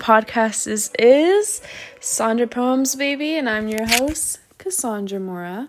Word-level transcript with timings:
podcast 0.00 0.64
this 0.64 0.90
is 0.98 1.60
Sandra 2.00 2.46
Poems, 2.46 2.96
baby, 2.96 3.36
and 3.36 3.46
I'm 3.46 3.68
your 3.68 3.86
host, 3.86 4.40
Cassandra 4.56 5.20
Mora. 5.20 5.68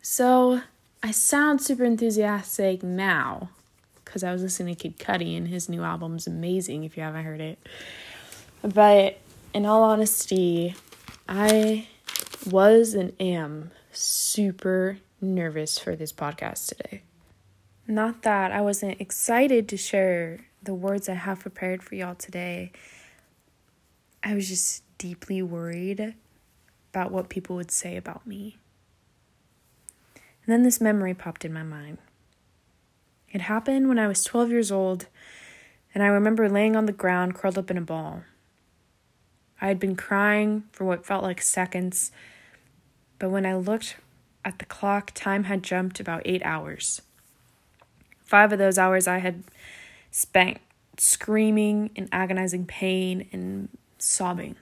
So, 0.00 0.60
I 1.02 1.10
sound 1.10 1.60
super 1.60 1.84
enthusiastic 1.84 2.84
now 2.84 3.50
because 4.04 4.22
I 4.22 4.32
was 4.32 4.42
listening 4.42 4.76
to 4.76 4.80
Kid 4.80 4.98
Cudi, 4.98 5.36
and 5.36 5.48
his 5.48 5.68
new 5.68 5.82
album's 5.82 6.28
amazing 6.28 6.84
if 6.84 6.96
you 6.96 7.02
haven't 7.02 7.24
heard 7.24 7.40
it. 7.40 7.58
But 8.62 9.18
in 9.52 9.66
all 9.66 9.82
honesty, 9.82 10.76
I 11.28 11.88
was 12.48 12.94
and 12.94 13.12
am 13.18 13.72
super 13.92 14.98
nervous 15.20 15.80
for 15.80 15.96
this 15.96 16.12
podcast 16.12 16.68
today. 16.68 17.02
Not 17.88 18.22
that 18.22 18.52
I 18.52 18.60
wasn't 18.60 19.00
excited 19.00 19.68
to 19.68 19.76
share 19.76 20.47
the 20.62 20.74
words 20.74 21.08
I 21.08 21.14
have 21.14 21.40
prepared 21.40 21.82
for 21.82 21.94
y'all 21.94 22.14
today. 22.14 22.72
I 24.22 24.34
was 24.34 24.48
just 24.48 24.82
deeply 24.98 25.42
worried 25.42 26.14
about 26.92 27.12
what 27.12 27.28
people 27.28 27.56
would 27.56 27.70
say 27.70 27.96
about 27.96 28.26
me. 28.26 28.56
And 30.14 30.52
then 30.52 30.62
this 30.62 30.80
memory 30.80 31.14
popped 31.14 31.44
in 31.44 31.52
my 31.52 31.62
mind. 31.62 31.98
It 33.30 33.42
happened 33.42 33.88
when 33.88 33.98
I 33.98 34.08
was 34.08 34.24
12 34.24 34.50
years 34.50 34.72
old, 34.72 35.06
and 35.94 36.02
I 36.02 36.06
remember 36.06 36.48
laying 36.48 36.74
on 36.74 36.86
the 36.86 36.92
ground 36.92 37.34
curled 37.34 37.58
up 37.58 37.70
in 37.70 37.76
a 37.76 37.82
ball. 37.82 38.22
I 39.60 39.68
had 39.68 39.78
been 39.78 39.96
crying 39.96 40.64
for 40.72 40.84
what 40.84 41.04
felt 41.04 41.22
like 41.22 41.42
seconds, 41.42 42.10
but 43.18 43.30
when 43.30 43.44
I 43.44 43.54
looked 43.56 43.96
at 44.44 44.58
the 44.58 44.64
clock, 44.64 45.12
time 45.14 45.44
had 45.44 45.62
jumped 45.62 46.00
about 46.00 46.22
eight 46.24 46.42
hours. 46.44 47.02
Five 48.24 48.52
of 48.52 48.58
those 48.58 48.78
hours 48.78 49.06
I 49.06 49.18
had 49.18 49.42
spent 50.10 50.58
screaming 50.96 51.90
in 51.94 52.08
agonizing 52.12 52.66
pain 52.66 53.28
and 53.32 53.68
sobbing. 53.98 54.56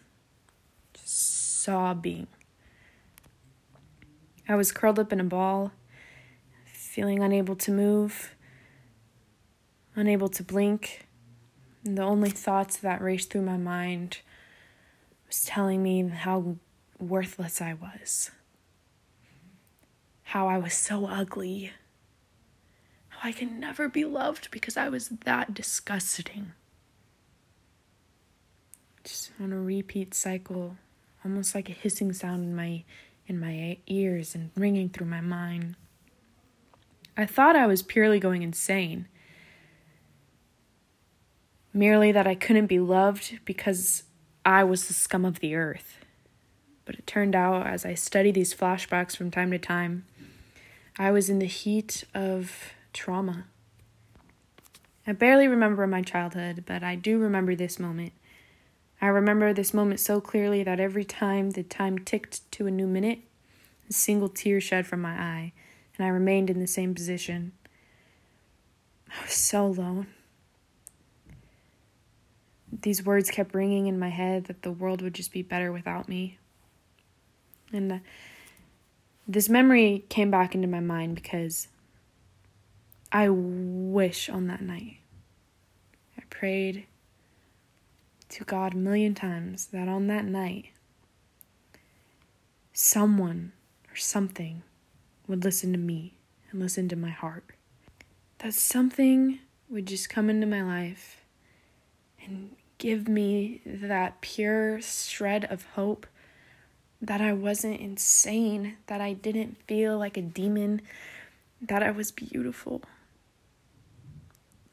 Just 0.94 1.62
sobbing. 1.62 2.26
I 4.48 4.54
was 4.54 4.70
curled 4.70 4.98
up 4.98 5.12
in 5.12 5.20
a 5.20 5.24
ball, 5.24 5.72
feeling 6.72 7.22
unable 7.22 7.56
to 7.56 7.72
move, 7.72 8.34
unable 9.94 10.28
to 10.28 10.42
blink. 10.42 11.06
And 11.84 11.98
the 11.98 12.02
only 12.02 12.30
thoughts 12.30 12.76
that 12.78 13.00
raced 13.00 13.30
through 13.30 13.42
my 13.42 13.56
mind 13.56 14.18
was 15.26 15.44
telling 15.44 15.82
me 15.82 16.08
how 16.08 16.56
worthless 16.98 17.60
I 17.60 17.74
was, 17.74 18.30
how 20.22 20.48
I 20.48 20.58
was 20.58 20.74
so 20.74 21.06
ugly 21.06 21.72
I 23.26 23.32
can 23.32 23.58
never 23.58 23.88
be 23.88 24.04
loved 24.04 24.52
because 24.52 24.76
I 24.76 24.88
was 24.88 25.08
that 25.08 25.52
disgusting. 25.52 26.52
Just 29.02 29.32
on 29.40 29.52
a 29.52 29.58
repeat 29.58 30.14
cycle, 30.14 30.76
almost 31.24 31.52
like 31.52 31.68
a 31.68 31.72
hissing 31.72 32.12
sound 32.12 32.44
in 32.44 32.54
my 32.54 32.84
in 33.26 33.40
my 33.40 33.78
ears 33.88 34.36
and 34.36 34.52
ringing 34.54 34.90
through 34.90 35.08
my 35.08 35.20
mind. 35.20 35.74
I 37.16 37.26
thought 37.26 37.56
I 37.56 37.66
was 37.66 37.82
purely 37.82 38.20
going 38.20 38.44
insane. 38.44 39.08
Merely 41.72 42.12
that 42.12 42.28
I 42.28 42.36
couldn't 42.36 42.66
be 42.66 42.78
loved 42.78 43.40
because 43.44 44.04
I 44.44 44.62
was 44.62 44.86
the 44.86 44.94
scum 44.94 45.24
of 45.24 45.40
the 45.40 45.56
earth. 45.56 45.98
But 46.84 46.94
it 46.94 47.08
turned 47.08 47.34
out, 47.34 47.66
as 47.66 47.84
I 47.84 47.94
studied 47.94 48.36
these 48.36 48.54
flashbacks 48.54 49.16
from 49.16 49.32
time 49.32 49.50
to 49.50 49.58
time, 49.58 50.04
I 50.96 51.10
was 51.10 51.28
in 51.28 51.40
the 51.40 51.46
heat 51.46 52.04
of 52.14 52.72
trauma. 52.96 53.44
I 55.06 55.12
barely 55.12 55.46
remember 55.46 55.86
my 55.86 56.02
childhood, 56.02 56.64
but 56.66 56.82
I 56.82 56.96
do 56.96 57.18
remember 57.18 57.54
this 57.54 57.78
moment. 57.78 58.12
I 59.00 59.06
remember 59.06 59.52
this 59.52 59.74
moment 59.74 60.00
so 60.00 60.20
clearly 60.20 60.64
that 60.64 60.80
every 60.80 61.04
time 61.04 61.50
the 61.50 61.62
time 61.62 61.98
ticked 61.98 62.50
to 62.52 62.66
a 62.66 62.70
new 62.70 62.86
minute, 62.86 63.20
a 63.88 63.92
single 63.92 64.28
tear 64.28 64.60
shed 64.60 64.86
from 64.86 65.02
my 65.02 65.12
eye, 65.12 65.52
and 65.96 66.06
I 66.06 66.08
remained 66.08 66.50
in 66.50 66.58
the 66.58 66.66
same 66.66 66.94
position. 66.94 67.52
I 69.08 69.22
was 69.22 69.34
so 69.34 69.66
alone. 69.66 70.08
These 72.82 73.04
words 73.04 73.30
kept 73.30 73.54
ringing 73.54 73.86
in 73.86 73.98
my 73.98 74.08
head 74.08 74.46
that 74.46 74.62
the 74.62 74.72
world 74.72 75.02
would 75.02 75.14
just 75.14 75.32
be 75.32 75.42
better 75.42 75.70
without 75.70 76.08
me. 76.08 76.38
And 77.72 77.92
uh, 77.92 77.98
this 79.28 79.48
memory 79.48 80.04
came 80.08 80.30
back 80.30 80.54
into 80.54 80.66
my 80.66 80.80
mind 80.80 81.14
because 81.14 81.68
I 83.12 83.28
wish 83.28 84.28
on 84.28 84.48
that 84.48 84.60
night, 84.60 84.98
I 86.18 86.22
prayed 86.28 86.86
to 88.30 88.44
God 88.44 88.74
a 88.74 88.76
million 88.76 89.14
times 89.14 89.66
that 89.66 89.88
on 89.88 90.08
that 90.08 90.24
night, 90.24 90.66
someone 92.72 93.52
or 93.90 93.96
something 93.96 94.62
would 95.28 95.44
listen 95.44 95.72
to 95.72 95.78
me 95.78 96.14
and 96.50 96.60
listen 96.60 96.88
to 96.88 96.96
my 96.96 97.10
heart. 97.10 97.44
That 98.38 98.54
something 98.54 99.38
would 99.68 99.86
just 99.86 100.10
come 100.10 100.28
into 100.28 100.46
my 100.46 100.62
life 100.62 101.24
and 102.24 102.56
give 102.78 103.08
me 103.08 103.60
that 103.64 104.20
pure 104.20 104.80
shred 104.82 105.44
of 105.44 105.64
hope 105.74 106.06
that 107.00 107.20
I 107.20 107.32
wasn't 107.32 107.80
insane, 107.80 108.76
that 108.88 109.00
I 109.00 109.12
didn't 109.12 109.58
feel 109.66 109.96
like 109.96 110.16
a 110.16 110.22
demon, 110.22 110.82
that 111.62 111.82
I 111.82 111.90
was 111.92 112.10
beautiful 112.10 112.82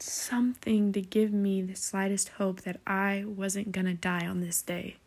something 0.03 0.91
to 0.93 1.01
give 1.01 1.31
me 1.31 1.61
the 1.61 1.75
slightest 1.75 2.29
hope 2.29 2.61
that 2.61 2.79
I 2.85 3.23
wasn't 3.25 3.71
gonna 3.71 3.93
die 3.93 4.27
on 4.27 4.41
this 4.41 4.61
day. 4.61 4.97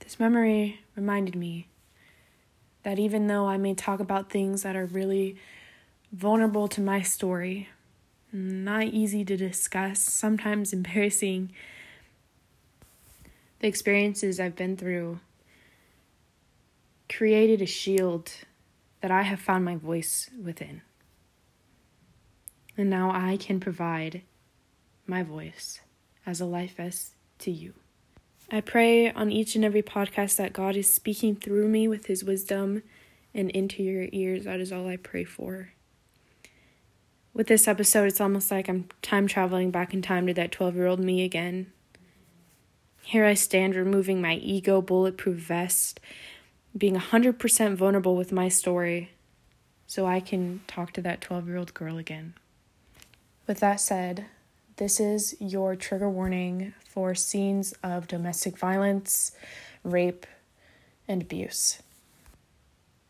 This 0.00 0.18
memory 0.18 0.80
reminded 0.96 1.34
me 1.34 1.68
that 2.82 2.98
even 2.98 3.26
though 3.26 3.46
I 3.46 3.56
may 3.58 3.74
talk 3.74 4.00
about 4.00 4.30
things 4.30 4.62
that 4.62 4.76
are 4.76 4.86
really 4.86 5.36
vulnerable 6.12 6.68
to 6.68 6.80
my 6.80 7.02
story, 7.02 7.68
not 8.32 8.84
easy 8.84 9.24
to 9.24 9.36
discuss, 9.36 10.00
sometimes 10.00 10.72
embarrassing, 10.72 11.52
the 13.60 13.68
experiences 13.68 14.38
I've 14.38 14.56
been 14.56 14.76
through 14.76 15.20
created 17.08 17.60
a 17.60 17.66
shield 17.66 18.30
that 19.00 19.10
I 19.10 19.22
have 19.22 19.40
found 19.40 19.64
my 19.64 19.76
voice 19.76 20.30
within. 20.42 20.82
And 22.78 22.88
now 22.88 23.10
I 23.10 23.36
can 23.36 23.58
provide 23.58 24.22
my 25.04 25.24
voice 25.24 25.80
as 26.24 26.40
a 26.40 26.46
life 26.46 26.76
vest 26.76 27.12
to 27.40 27.50
you. 27.50 27.74
I 28.52 28.60
pray 28.60 29.10
on 29.10 29.32
each 29.32 29.56
and 29.56 29.64
every 29.64 29.82
podcast 29.82 30.36
that 30.36 30.52
God 30.52 30.76
is 30.76 30.88
speaking 30.88 31.34
through 31.34 31.68
me 31.68 31.88
with 31.88 32.06
his 32.06 32.22
wisdom 32.22 32.84
and 33.34 33.50
into 33.50 33.82
your 33.82 34.06
ears. 34.12 34.44
That 34.44 34.60
is 34.60 34.72
all 34.72 34.88
I 34.88 34.96
pray 34.96 35.24
for. 35.24 35.72
With 37.34 37.48
this 37.48 37.66
episode, 37.66 38.06
it's 38.06 38.20
almost 38.20 38.50
like 38.50 38.68
I'm 38.68 38.88
time 39.02 39.26
traveling 39.26 39.72
back 39.72 39.92
in 39.92 40.00
time 40.00 40.28
to 40.28 40.34
that 40.34 40.52
12 40.52 40.76
year 40.76 40.86
old 40.86 41.00
me 41.00 41.24
again. 41.24 41.72
Here 43.02 43.24
I 43.24 43.34
stand, 43.34 43.74
removing 43.74 44.20
my 44.20 44.36
ego 44.36 44.80
bulletproof 44.80 45.38
vest, 45.38 45.98
being 46.76 46.94
100% 46.94 47.74
vulnerable 47.74 48.14
with 48.14 48.30
my 48.30 48.48
story, 48.48 49.10
so 49.86 50.06
I 50.06 50.20
can 50.20 50.60
talk 50.68 50.92
to 50.92 51.00
that 51.02 51.20
12 51.20 51.48
year 51.48 51.56
old 51.56 51.74
girl 51.74 51.98
again. 51.98 52.34
With 53.48 53.60
that 53.60 53.80
said, 53.80 54.26
this 54.76 55.00
is 55.00 55.34
your 55.40 55.74
trigger 55.74 56.10
warning 56.10 56.74
for 56.86 57.14
scenes 57.14 57.72
of 57.82 58.06
domestic 58.06 58.58
violence, 58.58 59.32
rape, 59.82 60.26
and 61.08 61.22
abuse. 61.22 61.82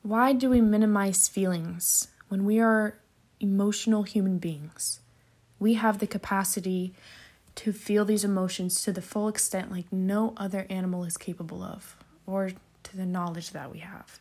Why 0.03 0.33
do 0.33 0.49
we 0.49 0.61
minimize 0.61 1.27
feelings 1.27 2.07
when 2.29 2.45
we 2.45 2.61
are 2.61 2.99
emotional 3.41 4.05
human 4.05 4.39
beings? 4.39 5.01
We 5.59 5.75
have 5.75 5.99
the 5.99 6.07
capacity 6.07 6.95
to 7.57 7.73
feel 7.73 8.05
these 8.05 8.23
emotions 8.23 8.81
to 8.85 8.93
the 8.93 9.03
full 9.03 9.27
extent 9.27 9.73
like 9.73 9.93
no 9.93 10.35
other 10.37 10.69
animal 10.71 11.03
is 11.03 11.17
capable 11.17 11.65
of, 11.65 11.97
or 12.27 12.53
to 12.85 12.97
the 12.97 13.05
knowledge 13.05 13.51
that 13.51 13.73
we 13.73 13.81
have. 13.81 14.21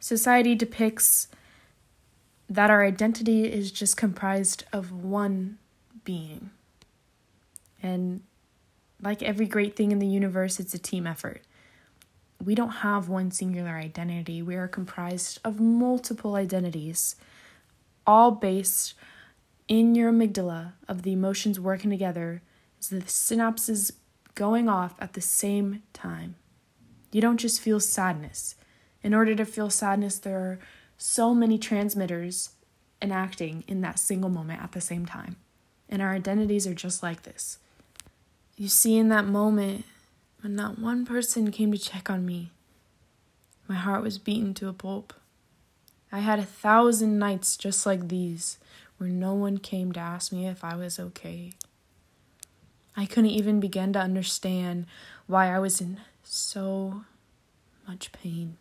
Society 0.00 0.54
depicts 0.54 1.28
that 2.48 2.70
our 2.70 2.84
identity 2.84 3.44
is 3.44 3.72
just 3.72 3.96
comprised 3.96 4.64
of 4.72 4.92
one 4.92 5.58
being. 6.04 6.50
And 7.82 8.22
like 9.02 9.22
every 9.22 9.46
great 9.46 9.76
thing 9.76 9.92
in 9.92 9.98
the 9.98 10.06
universe, 10.06 10.60
it's 10.60 10.74
a 10.74 10.78
team 10.78 11.06
effort. 11.06 11.42
We 12.42 12.54
don't 12.54 12.68
have 12.68 13.08
one 13.08 13.30
singular 13.30 13.72
identity. 13.72 14.42
We 14.42 14.56
are 14.56 14.68
comprised 14.68 15.38
of 15.44 15.60
multiple 15.60 16.34
identities, 16.34 17.16
all 18.06 18.32
based 18.32 18.94
in 19.68 19.94
your 19.94 20.12
amygdala 20.12 20.72
of 20.88 21.02
the 21.02 21.12
emotions 21.12 21.58
working 21.58 21.90
together 21.90 22.42
as 22.78 22.88
the 22.88 23.00
synapses 23.02 23.92
going 24.34 24.68
off 24.68 24.94
at 25.00 25.14
the 25.14 25.20
same 25.20 25.82
time. 25.92 26.34
You 27.12 27.20
don't 27.20 27.38
just 27.38 27.60
feel 27.60 27.80
sadness. 27.80 28.56
In 29.02 29.14
order 29.14 29.34
to 29.34 29.44
feel 29.44 29.70
sadness, 29.70 30.18
there 30.18 30.38
are 30.38 30.58
so 30.98 31.34
many 31.34 31.58
transmitters 31.58 32.50
enacting 33.00 33.64
in 33.66 33.80
that 33.82 33.98
single 33.98 34.30
moment 34.30 34.62
at 34.62 34.72
the 34.72 34.80
same 34.80 35.06
time. 35.06 35.36
And 35.88 36.00
our 36.00 36.12
identities 36.12 36.66
are 36.66 36.74
just 36.74 37.02
like 37.02 37.22
this. 37.22 37.58
You 38.56 38.68
see, 38.68 38.96
in 38.96 39.08
that 39.08 39.26
moment, 39.26 39.84
when 40.40 40.54
not 40.54 40.78
one 40.78 41.04
person 41.04 41.50
came 41.50 41.72
to 41.72 41.78
check 41.78 42.08
on 42.08 42.24
me, 42.24 42.50
my 43.68 43.74
heart 43.74 44.02
was 44.02 44.18
beaten 44.18 44.54
to 44.54 44.68
a 44.68 44.72
pulp. 44.72 45.12
I 46.12 46.20
had 46.20 46.38
a 46.38 46.44
thousand 46.44 47.18
nights 47.18 47.56
just 47.56 47.86
like 47.86 48.08
these 48.08 48.58
where 48.98 49.08
no 49.08 49.34
one 49.34 49.58
came 49.58 49.92
to 49.92 50.00
ask 50.00 50.32
me 50.32 50.46
if 50.46 50.62
I 50.62 50.76
was 50.76 51.00
okay. 51.00 51.52
I 52.96 53.06
couldn't 53.06 53.30
even 53.30 53.58
begin 53.58 53.92
to 53.94 53.98
understand 53.98 54.86
why 55.26 55.54
I 55.54 55.58
was 55.58 55.80
in 55.80 55.98
so 56.22 57.04
much 57.88 58.12
pain. 58.12 58.56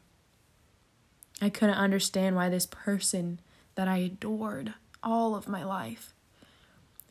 I 1.44 1.50
couldn't 1.50 1.76
understand 1.76 2.38
why 2.38 2.48
this 2.48 2.66
person 2.66 3.42
that 3.76 3.90
I 3.90 3.98
adored 3.98 4.76
all 5.04 5.36
of 5.36 5.50
my 5.50 5.62
life, 5.66 6.14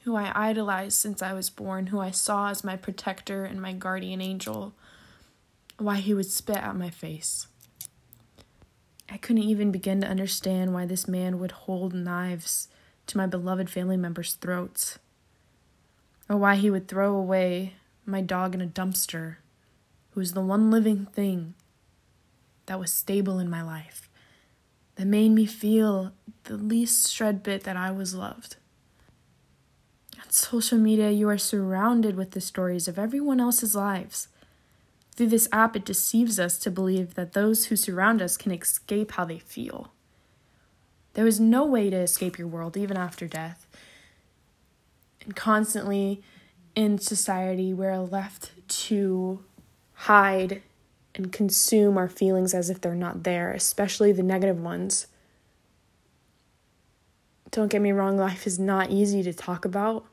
who 0.04 0.16
I 0.16 0.32
idolized 0.34 0.96
since 0.96 1.20
I 1.20 1.34
was 1.34 1.50
born, 1.50 1.88
who 1.88 2.00
I 2.00 2.12
saw 2.12 2.48
as 2.48 2.64
my 2.64 2.76
protector 2.76 3.44
and 3.44 3.60
my 3.60 3.74
guardian 3.74 4.22
angel, 4.22 4.72
why 5.76 5.96
he 5.96 6.14
would 6.14 6.30
spit 6.30 6.56
at 6.56 6.74
my 6.74 6.88
face. 6.88 7.46
I 9.10 9.18
couldn't 9.18 9.42
even 9.42 9.70
begin 9.70 10.00
to 10.00 10.08
understand 10.08 10.72
why 10.72 10.86
this 10.86 11.06
man 11.06 11.38
would 11.38 11.52
hold 11.52 11.92
knives 11.92 12.68
to 13.08 13.18
my 13.18 13.26
beloved 13.26 13.68
family 13.68 13.98
members' 13.98 14.32
throats, 14.32 14.98
or 16.30 16.38
why 16.38 16.56
he 16.56 16.70
would 16.70 16.88
throw 16.88 17.14
away 17.14 17.74
my 18.06 18.22
dog 18.22 18.54
in 18.54 18.62
a 18.62 18.66
dumpster, 18.66 19.36
who 20.12 20.20
was 20.20 20.32
the 20.32 20.40
one 20.40 20.70
living 20.70 21.04
thing 21.04 21.52
that 22.64 22.80
was 22.80 22.90
stable 22.90 23.38
in 23.38 23.50
my 23.50 23.60
life, 23.60 24.08
that 25.02 25.08
made 25.08 25.30
me 25.30 25.44
feel 25.44 26.12
the 26.44 26.56
least 26.56 27.12
shred 27.12 27.42
bit 27.42 27.64
that 27.64 27.76
I 27.76 27.90
was 27.90 28.14
loved. 28.14 28.54
On 30.16 30.30
social 30.30 30.78
media, 30.78 31.10
you 31.10 31.28
are 31.28 31.38
surrounded 31.38 32.14
with 32.14 32.30
the 32.30 32.40
stories 32.40 32.86
of 32.86 33.00
everyone 33.00 33.40
else's 33.40 33.74
lives. 33.74 34.28
Through 35.16 35.30
this 35.30 35.48
app, 35.50 35.74
it 35.74 35.84
deceives 35.84 36.38
us 36.38 36.56
to 36.60 36.70
believe 36.70 37.14
that 37.14 37.32
those 37.32 37.64
who 37.64 37.74
surround 37.74 38.22
us 38.22 38.36
can 38.36 38.52
escape 38.52 39.10
how 39.10 39.24
they 39.24 39.40
feel. 39.40 39.92
There 41.14 41.26
is 41.26 41.40
no 41.40 41.64
way 41.66 41.90
to 41.90 41.96
escape 41.96 42.38
your 42.38 42.46
world, 42.46 42.76
even 42.76 42.96
after 42.96 43.26
death. 43.26 43.66
And 45.24 45.34
constantly 45.34 46.22
in 46.76 46.98
society, 46.98 47.74
we're 47.74 47.98
left 47.98 48.52
to 48.86 49.42
hide 49.94 50.62
and 51.14 51.32
consume 51.32 51.98
our 51.98 52.08
feelings 52.08 52.54
as 52.54 52.70
if 52.70 52.80
they're 52.80 52.94
not 52.94 53.22
there, 53.24 53.52
especially 53.52 54.12
the 54.12 54.22
negative 54.22 54.60
ones. 54.60 55.06
Don't 57.50 57.70
get 57.70 57.82
me 57.82 57.92
wrong, 57.92 58.16
life 58.16 58.46
is 58.46 58.58
not 58.58 58.90
easy 58.90 59.22
to 59.22 59.32
talk 59.32 59.64
about. 59.64 60.06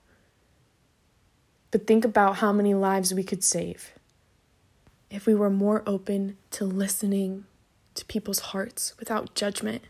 But 1.72 1.88
think 1.88 2.04
about 2.04 2.38
how 2.38 2.52
many 2.52 2.74
lives 2.74 3.14
we 3.14 3.24
could 3.24 3.44
save 3.44 3.94
if 5.10 5.26
we 5.26 5.34
were 5.34 5.50
more 5.50 5.84
open 5.88 6.38
to 6.52 6.66
listening 6.66 7.46
to 7.96 8.06
people's 8.06 8.40
hearts 8.40 8.94
without 9.00 9.34
judgment 9.36 9.84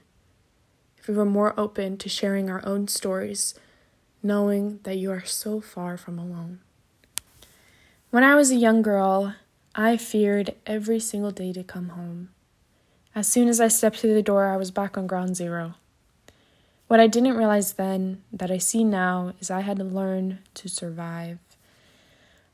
if 1.00 1.08
we 1.08 1.14
were 1.14 1.26
more 1.26 1.58
open 1.58 1.98
to 1.98 2.10
sharing 2.10 2.50
our 2.50 2.64
own 2.66 2.88
stories, 2.88 3.56
knowing 4.22 4.80
that 4.84 4.98
you 4.98 5.10
are 5.12 5.24
so 5.24 5.62
far 5.62 5.98
from 5.98 6.20
alone. 6.20 6.60
When 8.12 8.24
I 8.24 8.36
was 8.36 8.52
a 8.52 8.56
young 8.56 8.82
girl, 8.82 9.36
I 9.76 9.98
feared 9.98 10.56
every 10.66 11.00
single 11.00 11.32
day 11.32 11.54
to 11.54 11.64
come 11.64 11.90
home. 11.90 12.30
As 13.14 13.28
soon 13.28 13.48
as 13.48 13.62
I 13.62 13.68
stepped 13.68 13.98
through 13.98 14.16
the 14.16 14.24
door, 14.24 14.48
I 14.48 14.58
was 14.58 14.72
back 14.72 14.98
on 14.98 15.06
ground 15.06 15.36
zero. 15.36 15.76
What 16.88 17.00
I 17.00 17.06
didn't 17.06 17.38
realize 17.38 17.74
then, 17.74 18.24
that 18.34 18.50
I 18.50 18.58
see 18.58 18.84
now, 18.84 19.34
is 19.40 19.52
I 19.52 19.62
had 19.62 19.78
to 19.78 19.84
learn 19.84 20.40
to 20.56 20.68
survive. 20.68 21.38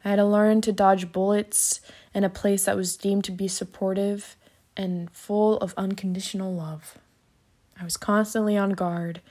I 0.03 0.09
had 0.09 0.17
to 0.17 0.25
learn 0.25 0.59
to 0.61 0.73
dodge 0.73 1.13
bullets 1.13 1.79
in 2.13 2.25
a 2.25 2.29
place 2.29 2.65
that 2.65 2.75
was 2.75 2.97
deemed 2.97 3.23
to 3.23 3.31
be 3.31 3.47
supportive 3.47 4.35
and 4.75 5.09
full 5.11 5.57
of 5.59 5.73
unconditional 5.77 6.53
love. 6.53 6.97
I 7.79 7.85
was 7.85 7.95
constantly 7.95 8.57
on 8.57 8.71
guard, 8.71 9.21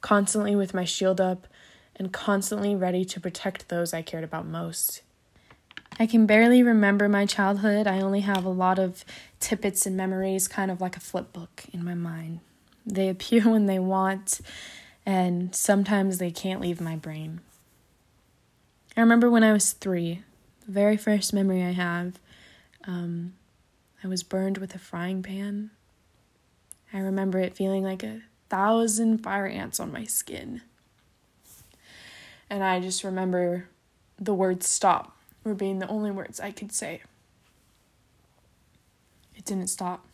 constantly 0.00 0.56
with 0.56 0.74
my 0.74 0.84
shield 0.84 1.20
up, 1.20 1.46
and 1.94 2.12
constantly 2.12 2.74
ready 2.74 3.04
to 3.04 3.20
protect 3.20 3.68
those 3.68 3.94
I 3.94 4.02
cared 4.02 4.24
about 4.24 4.46
most. 4.46 5.02
I 5.98 6.06
can 6.06 6.26
barely 6.26 6.62
remember 6.62 7.08
my 7.08 7.26
childhood. 7.26 7.86
I 7.86 8.00
only 8.00 8.20
have 8.20 8.44
a 8.44 8.50
lot 8.50 8.78
of 8.78 9.04
tippets 9.40 9.86
and 9.86 9.96
memories, 9.96 10.46
kind 10.46 10.70
of 10.70 10.80
like 10.80 10.96
a 10.96 11.00
flip 11.00 11.32
book 11.32 11.64
in 11.72 11.84
my 11.84 11.94
mind. 11.94 12.40
They 12.86 13.08
appear 13.10 13.48
when 13.48 13.66
they 13.66 13.78
want, 13.78 14.40
and 15.04 15.54
sometimes 15.54 16.18
they 16.18 16.30
can't 16.30 16.60
leave 16.60 16.80
my 16.80 16.96
brain. 16.96 17.40
I 18.96 19.00
remember 19.00 19.30
when 19.30 19.44
I 19.44 19.52
was 19.52 19.72
three, 19.72 20.22
the 20.66 20.72
very 20.72 20.96
first 20.96 21.32
memory 21.32 21.62
I 21.62 21.72
have, 21.72 22.18
um, 22.84 23.34
I 24.02 24.08
was 24.08 24.22
burned 24.22 24.58
with 24.58 24.74
a 24.74 24.78
frying 24.78 25.22
pan 25.22 25.70
I 26.92 26.98
remember 26.98 27.38
it 27.38 27.54
feeling 27.54 27.84
like 27.84 28.02
a 28.02 28.22
thousand 28.48 29.18
fire 29.18 29.46
ants 29.46 29.78
on 29.78 29.92
my 29.92 30.04
skin. 30.04 30.62
And 32.48 32.64
I 32.64 32.80
just 32.80 33.04
remember 33.04 33.68
the 34.18 34.32
word 34.32 34.62
stop 34.62 35.17
were 35.48 35.54
being 35.54 35.78
the 35.78 35.88
only 35.88 36.10
words 36.10 36.38
I 36.38 36.50
could 36.50 36.72
say. 36.72 37.02
It 39.36 39.44
didn't 39.44 39.68
stop. 39.68 40.04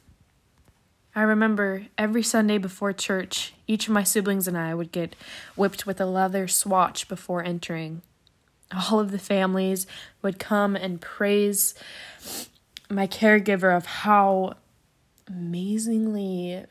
I 1.16 1.22
remember 1.22 1.86
every 1.96 2.22
Sunday 2.22 2.58
before 2.58 2.92
church, 2.92 3.54
each 3.66 3.86
of 3.86 3.94
my 3.94 4.02
siblings 4.02 4.48
and 4.48 4.58
I 4.58 4.74
would 4.74 4.90
get 4.90 5.14
whipped 5.54 5.86
with 5.86 6.00
a 6.00 6.06
leather 6.06 6.48
swatch 6.48 7.08
before 7.08 7.44
entering. 7.44 8.02
All 8.74 8.98
of 8.98 9.12
the 9.12 9.18
families 9.18 9.86
would 10.22 10.40
come 10.40 10.74
and 10.74 11.00
praise 11.00 11.74
my 12.90 13.06
caregiver 13.06 13.76
of 13.76 13.86
how 13.86 14.54
amazingly 15.28 16.64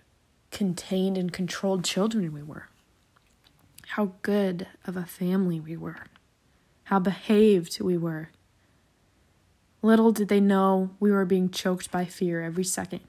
contained 0.52 1.18
and 1.18 1.32
controlled 1.32 1.86
children 1.86 2.34
we 2.34 2.44
were. 2.44 2.68
How 3.88 4.14
good 4.22 4.68
of 4.86 4.98
a 4.98 5.06
family 5.06 5.60
we 5.60 5.78
were. 5.78 6.08
How 6.86 7.00
behaved 7.00 7.80
we 7.80 7.98
were. 7.98 8.30
Little 9.84 10.14
did 10.14 10.30
they 10.30 10.40
know 10.40 10.92
we 11.02 11.12
were 11.12 11.26
being 11.26 11.50
choked 11.50 11.92
by 11.92 12.06
fear 12.06 12.42
every 12.42 12.64
second. 12.64 13.02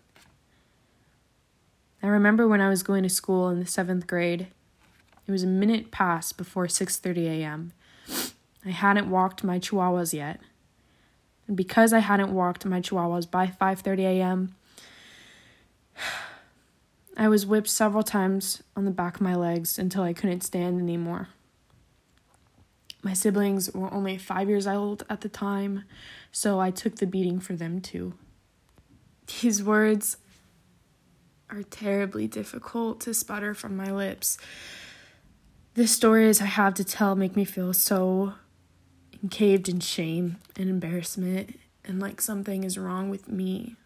I 2.02 2.08
remember 2.08 2.48
when 2.48 2.60
I 2.60 2.68
was 2.68 2.82
going 2.82 3.04
to 3.04 3.08
school 3.08 3.48
in 3.48 3.60
the 3.60 3.64
7th 3.64 4.08
grade. 4.08 4.48
It 5.26 5.30
was 5.30 5.44
a 5.44 5.46
minute 5.46 5.92
past 5.92 6.36
before 6.36 6.66
6:30 6.66 7.26
a.m. 7.28 7.72
I 8.66 8.70
hadn't 8.70 9.08
walked 9.08 9.44
my 9.44 9.60
chihuahuas 9.60 10.12
yet. 10.12 10.40
And 11.46 11.56
because 11.56 11.92
I 11.92 12.00
hadn't 12.00 12.34
walked 12.34 12.66
my 12.66 12.80
chihuahuas 12.80 13.30
by 13.30 13.46
5:30 13.46 13.98
a.m., 14.00 14.54
I 17.16 17.28
was 17.28 17.46
whipped 17.46 17.70
several 17.70 18.02
times 18.02 18.64
on 18.76 18.84
the 18.84 18.90
back 18.90 19.14
of 19.14 19.20
my 19.20 19.36
legs 19.36 19.78
until 19.78 20.02
I 20.02 20.12
couldn't 20.12 20.40
stand 20.40 20.80
anymore. 20.80 21.28
My 23.04 23.12
siblings 23.12 23.70
were 23.72 23.92
only 23.92 24.16
five 24.16 24.48
years 24.48 24.66
old 24.66 25.04
at 25.10 25.20
the 25.20 25.28
time, 25.28 25.84
so 26.32 26.58
I 26.58 26.70
took 26.70 26.96
the 26.96 27.06
beating 27.06 27.38
for 27.38 27.52
them 27.52 27.82
too. 27.82 28.14
These 29.42 29.62
words 29.62 30.16
are 31.50 31.62
terribly 31.62 32.26
difficult 32.26 33.00
to 33.02 33.12
sputter 33.12 33.52
from 33.52 33.76
my 33.76 33.92
lips. 33.92 34.38
The 35.74 35.86
stories 35.86 36.40
I 36.40 36.46
have 36.46 36.72
to 36.74 36.84
tell 36.84 37.14
make 37.14 37.36
me 37.36 37.44
feel 37.44 37.74
so 37.74 38.32
encaved 39.22 39.68
in 39.68 39.80
shame 39.80 40.38
and 40.56 40.70
embarrassment 40.70 41.60
and 41.84 42.00
like 42.00 42.22
something 42.22 42.64
is 42.64 42.78
wrong 42.78 43.10
with 43.10 43.28
me. 43.28 43.76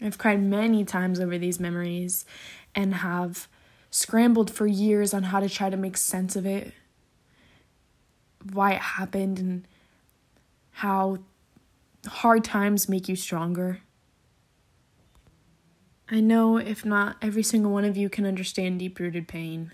I've 0.00 0.16
cried 0.16 0.40
many 0.40 0.84
times 0.84 1.18
over 1.18 1.36
these 1.38 1.58
memories 1.58 2.24
and 2.72 2.94
have 2.94 3.48
scrambled 3.90 4.48
for 4.48 4.68
years 4.68 5.12
on 5.12 5.24
how 5.24 5.40
to 5.40 5.48
try 5.48 5.70
to 5.70 5.76
make 5.76 5.96
sense 5.96 6.36
of 6.36 6.46
it, 6.46 6.72
why 8.52 8.72
it 8.72 8.80
happened, 8.80 9.38
and 9.38 9.68
how 10.70 11.18
hard 12.06 12.44
times 12.44 12.88
make 12.88 13.08
you 13.08 13.16
stronger. 13.16 13.80
I 16.10 16.20
know 16.20 16.56
if 16.56 16.84
not 16.84 17.16
every 17.20 17.42
single 17.42 17.70
one 17.70 17.84
of 17.84 17.96
you 17.96 18.08
can 18.08 18.24
understand 18.24 18.78
deep 18.78 18.98
rooted 18.98 19.28
pain, 19.28 19.72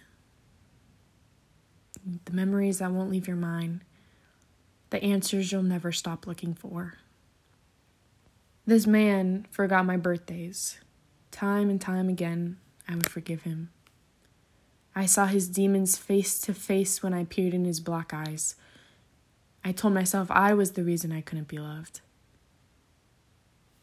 the 2.24 2.32
memories 2.32 2.78
that 2.78 2.90
won't 2.90 3.10
leave 3.10 3.28
your 3.28 3.36
mind, 3.36 3.82
the 4.90 5.02
answers 5.02 5.52
you'll 5.52 5.62
never 5.62 5.92
stop 5.92 6.26
looking 6.26 6.54
for. 6.54 6.94
This 8.66 8.86
man 8.86 9.46
forgot 9.50 9.86
my 9.86 9.96
birthdays. 9.96 10.78
Time 11.30 11.68
and 11.68 11.80
time 11.80 12.08
again, 12.08 12.56
I 12.88 12.94
would 12.94 13.10
forgive 13.10 13.42
him. 13.42 13.70
I 14.96 15.06
saw 15.06 15.26
his 15.26 15.48
demons 15.48 15.96
face 15.96 16.38
to 16.42 16.54
face 16.54 17.02
when 17.02 17.12
I 17.12 17.24
peered 17.24 17.54
in 17.54 17.64
his 17.64 17.80
black 17.80 18.14
eyes. 18.14 18.54
I 19.64 19.72
told 19.72 19.94
myself 19.94 20.30
I 20.30 20.54
was 20.54 20.72
the 20.72 20.84
reason 20.84 21.10
I 21.10 21.20
couldn't 21.20 21.48
be 21.48 21.58
loved. 21.58 22.00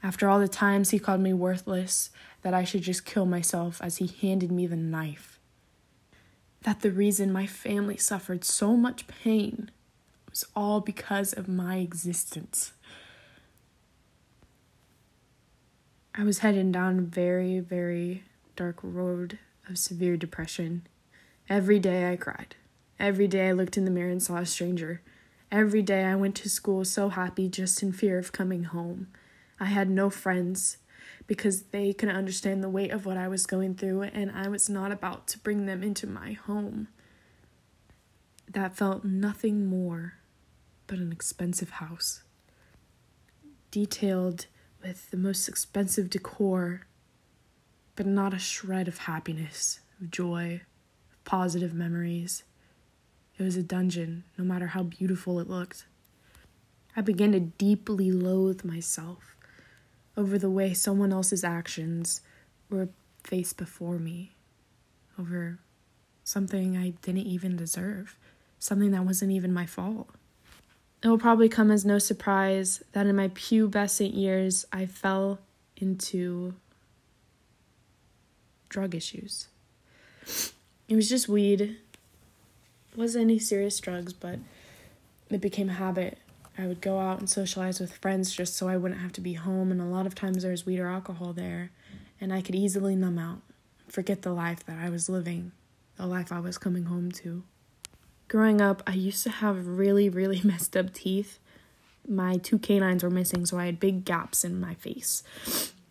After 0.04 0.30
all 0.30 0.40
the 0.40 0.48
times 0.48 0.90
he 0.92 1.00
called 1.00 1.22
me 1.22 1.34
worthless, 1.34 2.10
that 2.42 2.54
I 2.54 2.64
should 2.64 2.82
just 2.82 3.06
kill 3.06 3.26
myself 3.26 3.80
as 3.82 3.98
he 3.98 4.08
handed 4.08 4.52
me 4.52 4.68
the 4.68 4.76
knife. 4.76 5.38
that 6.64 6.82
the 6.82 6.92
reason 6.92 7.32
my 7.34 7.48
family 7.48 7.98
suffered 7.98 8.44
so 8.44 8.76
much 8.78 9.08
pain 9.08 9.72
was 10.30 10.46
all 10.56 10.80
because 10.80 11.34
of 11.34 11.48
my 11.48 11.78
existence. 11.78 12.72
I 16.14 16.24
was 16.24 16.40
heading 16.40 16.72
down 16.72 17.00
a 17.00 17.02
very, 17.04 17.60
very 17.60 18.24
dark 18.56 18.78
road 18.84 19.40
of 19.68 19.78
severe 19.78 20.18
depression. 20.18 20.84
Every 21.50 21.80
day 21.80 22.12
I 22.12 22.16
cried. 22.16 22.56
Every 23.00 23.28
day 23.28 23.50
I 23.50 23.52
looked 23.52 23.78
in 23.78 23.86
the 23.86 23.92
mirror 23.92 24.12
and 24.12 24.22
saw 24.22 24.38
a 24.38 24.46
stranger. 24.46 25.02
Every 25.52 25.82
day 25.82 26.06
I 26.06 26.16
went 26.16 26.36
to 26.36 26.50
school 26.50 26.86
so 26.86 27.10
happy, 27.10 27.50
just 27.50 27.84
in 27.84 27.92
fear 27.92 28.18
of 28.18 28.32
coming 28.32 28.66
home. 28.66 29.08
I 29.60 29.66
had 29.66 29.90
no 29.90 30.10
friends 30.10 30.78
because 31.28 31.64
they 31.64 31.94
couldn't 31.94 32.16
understand 32.16 32.64
the 32.64 32.70
weight 32.70 32.92
of 32.92 33.06
what 33.06 33.18
I 33.18 33.28
was 33.28 33.46
going 33.46 33.76
through, 33.76 34.04
and 34.04 34.32
I 34.32 34.48
was 34.48 34.70
not 34.70 34.92
about 34.92 35.28
to 35.28 35.40
bring 35.40 35.66
them 35.66 35.84
into 35.84 36.08
my 36.08 36.34
home. 36.34 36.88
That 38.50 38.76
felt 38.76 39.04
nothing 39.04 39.66
more 39.66 40.16
but 40.88 41.00
an 41.00 41.12
expensive 41.12 41.70
house. 41.72 42.24
Detailed 43.72 44.48
with 44.84 45.10
the 45.12 45.18
most 45.18 45.48
expensive 45.48 46.10
decor, 46.10 46.82
but 47.96 48.06
not 48.06 48.34
a 48.34 48.40
shred 48.40 48.88
of 48.88 49.00
happiness, 49.00 49.80
of 50.00 50.12
joy, 50.12 50.62
positive 51.24 51.74
memories. 51.74 52.44
It 53.38 53.44
was 53.44 53.56
a 53.56 53.64
dungeon, 53.64 54.24
no 54.38 54.44
matter 54.44 54.68
how 54.68 54.84
beautiful 54.84 55.40
it 55.40 55.50
looked. 55.50 55.86
I 56.96 57.02
began 57.02 57.32
to 57.32 57.40
deeply 57.40 58.12
loathe 58.12 58.64
myself 58.64 59.36
over 60.18 60.38
the 60.38 60.50
way 60.50 60.74
someone 60.74 61.14
else's 61.14 61.44
actions 61.44 62.22
were 62.70 62.90
faced 63.24 63.58
before 63.58 63.98
me, 63.98 64.32
over 65.18 65.60
something 66.24 66.78
I 66.78 66.90
didn't 67.02 67.28
even 67.28 67.56
deserve, 67.56 68.18
something 68.60 68.92
that 68.92 69.06
wasn't 69.06 69.32
even 69.32 69.54
my 69.54 69.66
fault. 69.66 70.10
It 71.04 71.08
will 71.08 71.18
probably 71.18 71.50
come 71.50 71.72
as 71.72 71.84
no 71.84 71.98
surprise 71.98 72.84
that 72.92 73.08
in 73.08 73.16
my 73.16 73.30
pubescent 73.30 74.16
years, 74.16 74.66
I 74.72 74.86
fell 74.86 75.40
into 75.78 76.54
drug 78.70 78.94
issues. 78.94 79.48
It 80.92 80.98
was 80.98 81.08
just 81.08 81.30
weed. 81.30 81.62
It 81.62 82.98
wasn't 82.98 83.22
any 83.22 83.40
serious 83.40 83.80
drugs, 83.80 84.12
but 84.12 84.40
it 85.30 85.40
became 85.40 85.70
a 85.70 85.74
habit. 85.76 86.18
I 86.58 86.68
would 86.68 86.82
go 86.82 87.00
out 87.00 87.20
and 87.20 87.30
socialize 87.30 87.80
with 87.80 87.94
friends 87.94 88.36
just 88.36 88.58
so 88.58 88.68
I 88.68 88.76
wouldn't 88.76 89.00
have 89.00 89.14
to 89.14 89.22
be 89.22 89.36
home, 89.36 89.72
and 89.72 89.80
a 89.80 89.86
lot 89.86 90.06
of 90.06 90.16
times 90.16 90.44
there 90.44 90.52
was 90.52 90.66
weed 90.66 90.82
or 90.82 90.88
alcohol 90.88 91.32
there, 91.32 91.72
and 92.20 92.34
I 92.34 92.42
could 92.42 92.56
easily 92.56 92.98
numb 92.98 93.18
out, 93.18 93.40
forget 93.88 94.24
the 94.24 94.34
life 94.34 94.66
that 94.66 94.80
I 94.80 94.90
was 94.90 95.08
living, 95.08 95.54
the 95.96 96.06
life 96.06 96.30
I 96.30 96.42
was 96.42 96.58
coming 96.58 96.84
home 96.84 97.10
to. 97.24 97.44
Growing 98.28 98.60
up, 98.60 98.84
I 98.86 98.96
used 98.96 99.24
to 99.24 99.30
have 99.30 99.66
really, 99.66 100.10
really 100.10 100.42
messed 100.44 100.76
up 100.76 100.94
teeth. 100.94 101.40
My 102.06 102.36
two 102.36 102.60
canines 102.60 103.02
were 103.02 103.10
missing, 103.10 103.46
so 103.46 103.58
I 103.58 103.68
had 103.68 103.80
big 103.80 104.04
gaps 104.04 104.44
in 104.44 104.60
my 104.60 104.74
face. 104.74 105.24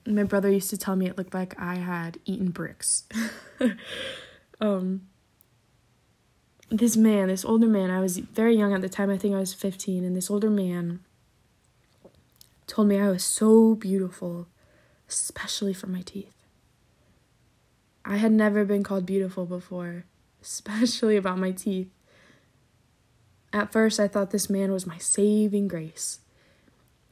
My 0.04 0.24
brother 0.24 0.50
used 0.50 0.68
to 0.68 0.76
tell 0.76 0.94
me 0.94 1.06
it 1.06 1.16
looked 1.16 1.32
like 1.32 1.58
I 1.58 1.76
had 1.76 2.18
eaten 2.26 2.50
bricks. 2.50 3.04
um, 4.60 5.02
this 6.70 6.96
man, 6.96 7.28
this 7.28 7.44
older 7.44 7.66
man, 7.66 7.90
I 7.90 8.00
was 8.00 8.18
very 8.18 8.56
young 8.56 8.72
at 8.72 8.80
the 8.80 8.88
time, 8.88 9.10
I 9.10 9.18
think 9.18 9.34
I 9.34 9.40
was 9.40 9.54
15, 9.54 10.04
and 10.04 10.16
this 10.16 10.30
older 10.30 10.50
man 10.50 11.00
told 12.66 12.88
me 12.88 13.00
I 13.00 13.10
was 13.10 13.24
so 13.24 13.74
beautiful, 13.74 14.46
especially 15.08 15.74
for 15.74 15.88
my 15.88 16.02
teeth. 16.02 16.34
I 18.04 18.16
had 18.16 18.32
never 18.32 18.64
been 18.64 18.82
called 18.82 19.04
beautiful 19.04 19.46
before, 19.46 20.04
especially 20.42 21.16
about 21.16 21.38
my 21.38 21.50
teeth. 21.50 21.90
At 23.52 23.72
first, 23.72 23.98
I 23.98 24.06
thought 24.06 24.30
this 24.30 24.48
man 24.48 24.70
was 24.70 24.86
my 24.86 24.98
saving 24.98 25.66
grace. 25.66 26.20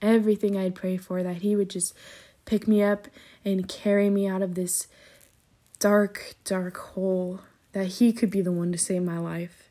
Everything 0.00 0.56
I'd 0.56 0.76
pray 0.76 0.96
for, 0.96 1.24
that 1.24 1.38
he 1.38 1.56
would 1.56 1.68
just 1.68 1.92
pick 2.44 2.68
me 2.68 2.82
up 2.82 3.08
and 3.44 3.68
carry 3.68 4.08
me 4.08 4.28
out 4.28 4.42
of 4.42 4.54
this 4.54 4.86
dark, 5.78 6.34
dark 6.44 6.76
hole, 6.76 7.40
that 7.72 7.86
he 7.86 8.12
could 8.12 8.30
be 8.30 8.40
the 8.40 8.52
one 8.52 8.72
to 8.72 8.78
save 8.78 9.02
my 9.02 9.18
life. 9.18 9.70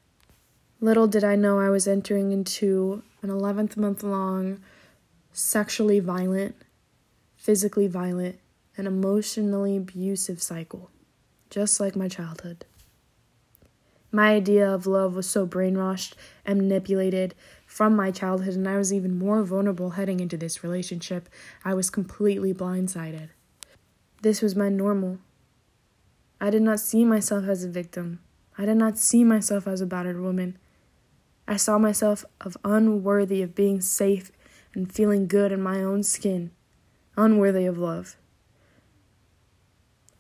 Little 0.80 1.08
did 1.08 1.24
I 1.24 1.36
know 1.36 1.60
I 1.60 1.70
was 1.70 1.88
entering 1.88 2.32
into 2.32 3.04
an 3.22 3.30
11th 3.30 3.78
month 3.78 4.04
long, 4.04 4.60
sexually 5.34 6.00
violent, 6.00 6.56
physically 7.36 7.88
violent, 7.88 8.40
and 8.78 8.88
emotionally 8.88 9.76
abusive 9.76 10.42
cycle, 10.42 10.92
just 11.50 11.80
like 11.80 11.96
my 11.96 12.08
childhood. 12.08 12.66
My 14.12 14.36
idea 14.36 14.72
of 14.72 14.88
love 14.88 15.16
was 15.16 15.30
so 15.30 15.46
brainwashed 15.46 16.14
and 16.46 16.60
manipulated 16.60 17.36
from 17.66 17.96
my 17.96 18.12
childhood, 18.12 18.54
and 18.54 18.68
I 18.68 18.78
was 18.78 18.94
even 18.94 19.18
more 19.18 19.44
vulnerable 19.44 19.92
heading 19.92 20.20
into 20.20 20.38
this 20.38 20.64
relationship. 20.64 21.28
I 21.66 21.74
was 21.74 21.90
completely 21.90 22.54
blindsided. 22.54 23.30
This 24.22 24.42
was 24.42 24.56
my 24.56 24.70
normal. 24.70 25.20
I 26.40 26.50
did 26.50 26.62
not 26.62 26.80
see 26.80 27.04
myself 27.04 27.46
as 27.48 27.64
a 27.64 27.70
victim. 27.70 28.20
I 28.58 28.66
did 28.66 28.78
not 28.78 28.98
see 28.98 29.24
myself 29.24 29.68
as 29.68 29.82
a 29.82 29.86
battered 29.86 30.20
woman. 30.20 30.58
I 31.48 31.58
saw 31.58 31.78
myself 31.78 32.26
of 32.42 32.58
unworthy 32.64 33.42
of 33.42 33.56
being 33.56 33.82
safe 33.82 34.32
and 34.74 34.92
feeling 34.92 35.28
good 35.28 35.52
in 35.52 35.62
my 35.62 35.82
own 35.82 36.04
skin, 36.04 36.52
unworthy 37.16 37.66
of 37.66 37.78
love, 37.78 38.18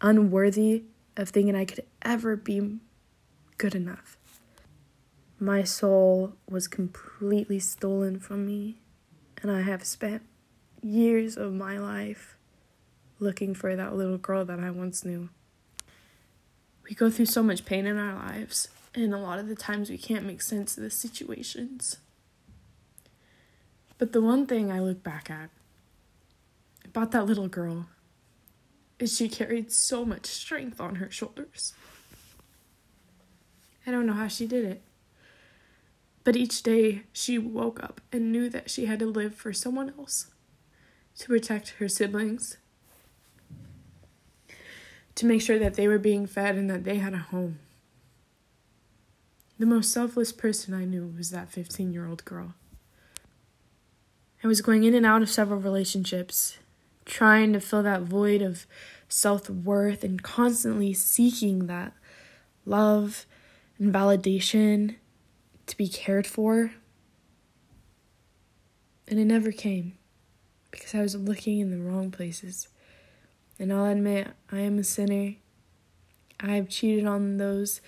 unworthy 0.01 0.83
of 1.15 1.29
thinking 1.29 1.55
I 1.55 1.65
could 1.65 1.85
ever 2.01 2.35
be 2.35 2.77
good 3.57 3.75
enough. 3.75 4.17
My 5.39 5.63
soul 5.63 6.33
was 6.49 6.67
completely 6.67 7.59
stolen 7.59 8.19
from 8.19 8.45
me, 8.45 8.77
and 9.41 9.51
I 9.51 9.61
have 9.61 9.83
spent 9.83 10.23
years 10.81 11.37
of 11.37 11.53
my 11.53 11.77
life 11.77 12.37
looking 13.19 13.53
for 13.53 13.75
that 13.75 13.95
little 13.95 14.17
girl 14.17 14.45
that 14.45 14.59
I 14.59 14.71
once 14.71 15.05
knew. 15.05 15.29
We 16.87 16.95
go 16.95 17.09
through 17.09 17.25
so 17.25 17.43
much 17.43 17.65
pain 17.65 17.85
in 17.85 17.97
our 17.97 18.15
lives, 18.15 18.69
and 18.95 19.13
a 19.13 19.17
lot 19.17 19.39
of 19.39 19.47
the 19.47 19.55
times 19.55 19.89
we 19.89 19.97
can't 19.97 20.25
make 20.25 20.41
sense 20.41 20.77
of 20.77 20.83
the 20.83 20.89
situations. 20.89 21.97
But 23.97 24.13
the 24.13 24.21
one 24.21 24.45
thing 24.45 24.71
I 24.71 24.79
look 24.79 25.03
back 25.03 25.29
at 25.29 25.49
about 26.85 27.11
that 27.11 27.25
little 27.25 27.47
girl 27.47 27.87
is 28.99 29.15
she 29.15 29.29
carried 29.29 29.71
so 29.71 30.05
much 30.05 30.25
strength 30.25 30.79
on 30.79 30.95
her 30.95 31.11
shoulders. 31.11 31.73
I 33.85 33.91
don't 33.91 34.05
know 34.05 34.13
how 34.13 34.27
she 34.27 34.47
did 34.47 34.65
it. 34.65 34.81
But 36.23 36.35
each 36.35 36.63
day 36.63 37.03
she 37.13 37.37
woke 37.37 37.81
up 37.81 38.01
and 38.11 38.31
knew 38.31 38.49
that 38.49 38.69
she 38.69 38.85
had 38.85 38.99
to 38.99 39.05
live 39.05 39.35
for 39.35 39.53
someone 39.53 39.93
else 39.97 40.27
to 41.19 41.27
protect 41.27 41.69
her 41.79 41.87
siblings, 41.87 42.57
to 45.17 45.25
make 45.25 45.41
sure 45.41 45.57
that 45.57 45.73
they 45.73 45.87
were 45.87 45.97
being 45.97 46.27
fed 46.27 46.55
and 46.55 46.69
that 46.69 46.83
they 46.83 46.97
had 46.97 47.13
a 47.13 47.17
home. 47.17 47.57
The 49.57 49.65
most 49.65 49.91
selfless 49.91 50.31
person 50.31 50.75
I 50.75 50.85
knew 50.85 51.11
was 51.17 51.31
that 51.31 51.49
15 51.49 51.91
year 51.91 52.07
old 52.07 52.23
girl. 52.23 52.53
I 54.43 54.47
was 54.47 54.61
going 54.61 54.83
in 54.83 54.93
and 54.93 55.07
out 55.07 55.23
of 55.23 55.29
several 55.31 55.59
relationships, 55.59 56.59
trying 57.03 57.51
to 57.53 57.59
fill 57.59 57.81
that 57.81 58.03
void 58.03 58.43
of 58.43 58.67
self 59.09 59.49
worth 59.49 60.03
and 60.03 60.21
constantly 60.21 60.93
seeking 60.93 61.65
that 61.65 61.93
love 62.63 63.25
and 63.79 63.91
validation 63.91 64.97
to 65.65 65.75
be 65.75 65.87
cared 65.87 66.27
for. 66.27 66.73
And 69.07 69.19
it 69.19 69.25
never 69.25 69.51
came 69.51 69.97
because 70.69 70.93
I 70.93 71.01
was 71.01 71.15
looking 71.15 71.59
in 71.59 71.71
the 71.71 71.83
wrong 71.83 72.11
places. 72.11 72.67
And 73.59 73.73
I'll 73.73 73.85
admit, 73.85 74.29
I 74.51 74.59
am 74.59 74.77
a 74.77 74.83
sinner. 74.83 75.35
I 76.39 76.51
have 76.55 76.69
cheated 76.69 77.05
on 77.05 77.37
those 77.37 77.81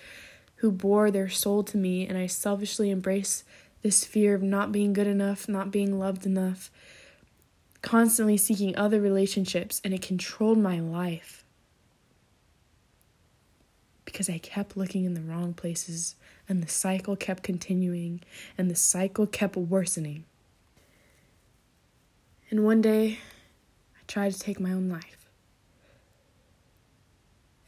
who 0.56 0.70
bore 0.70 1.10
their 1.10 1.28
soul 1.28 1.62
to 1.64 1.76
me, 1.76 2.06
and 2.06 2.18
I 2.18 2.26
selfishly 2.26 2.90
embrace 2.90 3.44
this 3.82 4.04
fear 4.04 4.34
of 4.34 4.42
not 4.42 4.72
being 4.72 4.92
good 4.92 5.06
enough, 5.06 5.48
not 5.48 5.70
being 5.70 5.98
loved 5.98 6.26
enough, 6.26 6.70
constantly 7.82 8.36
seeking 8.36 8.76
other 8.76 9.00
relationships, 9.00 9.80
and 9.84 9.94
it 9.94 10.02
controlled 10.02 10.58
my 10.58 10.80
life 10.80 11.44
because 14.04 14.28
I 14.28 14.38
kept 14.38 14.76
looking 14.76 15.04
in 15.04 15.14
the 15.14 15.20
wrong 15.20 15.54
places 15.54 16.16
and 16.48 16.62
the 16.62 16.68
cycle 16.68 17.14
kept 17.16 17.42
continuing 17.42 18.20
and 18.58 18.70
the 18.70 18.74
cycle 18.74 19.26
kept 19.26 19.56
worsening. 19.56 20.24
And 22.50 22.64
one 22.64 22.82
day, 22.82 23.18
I 23.96 24.00
tried 24.08 24.32
to 24.32 24.38
take 24.38 24.58
my 24.58 24.72
own 24.72 24.88
life. 24.88 25.19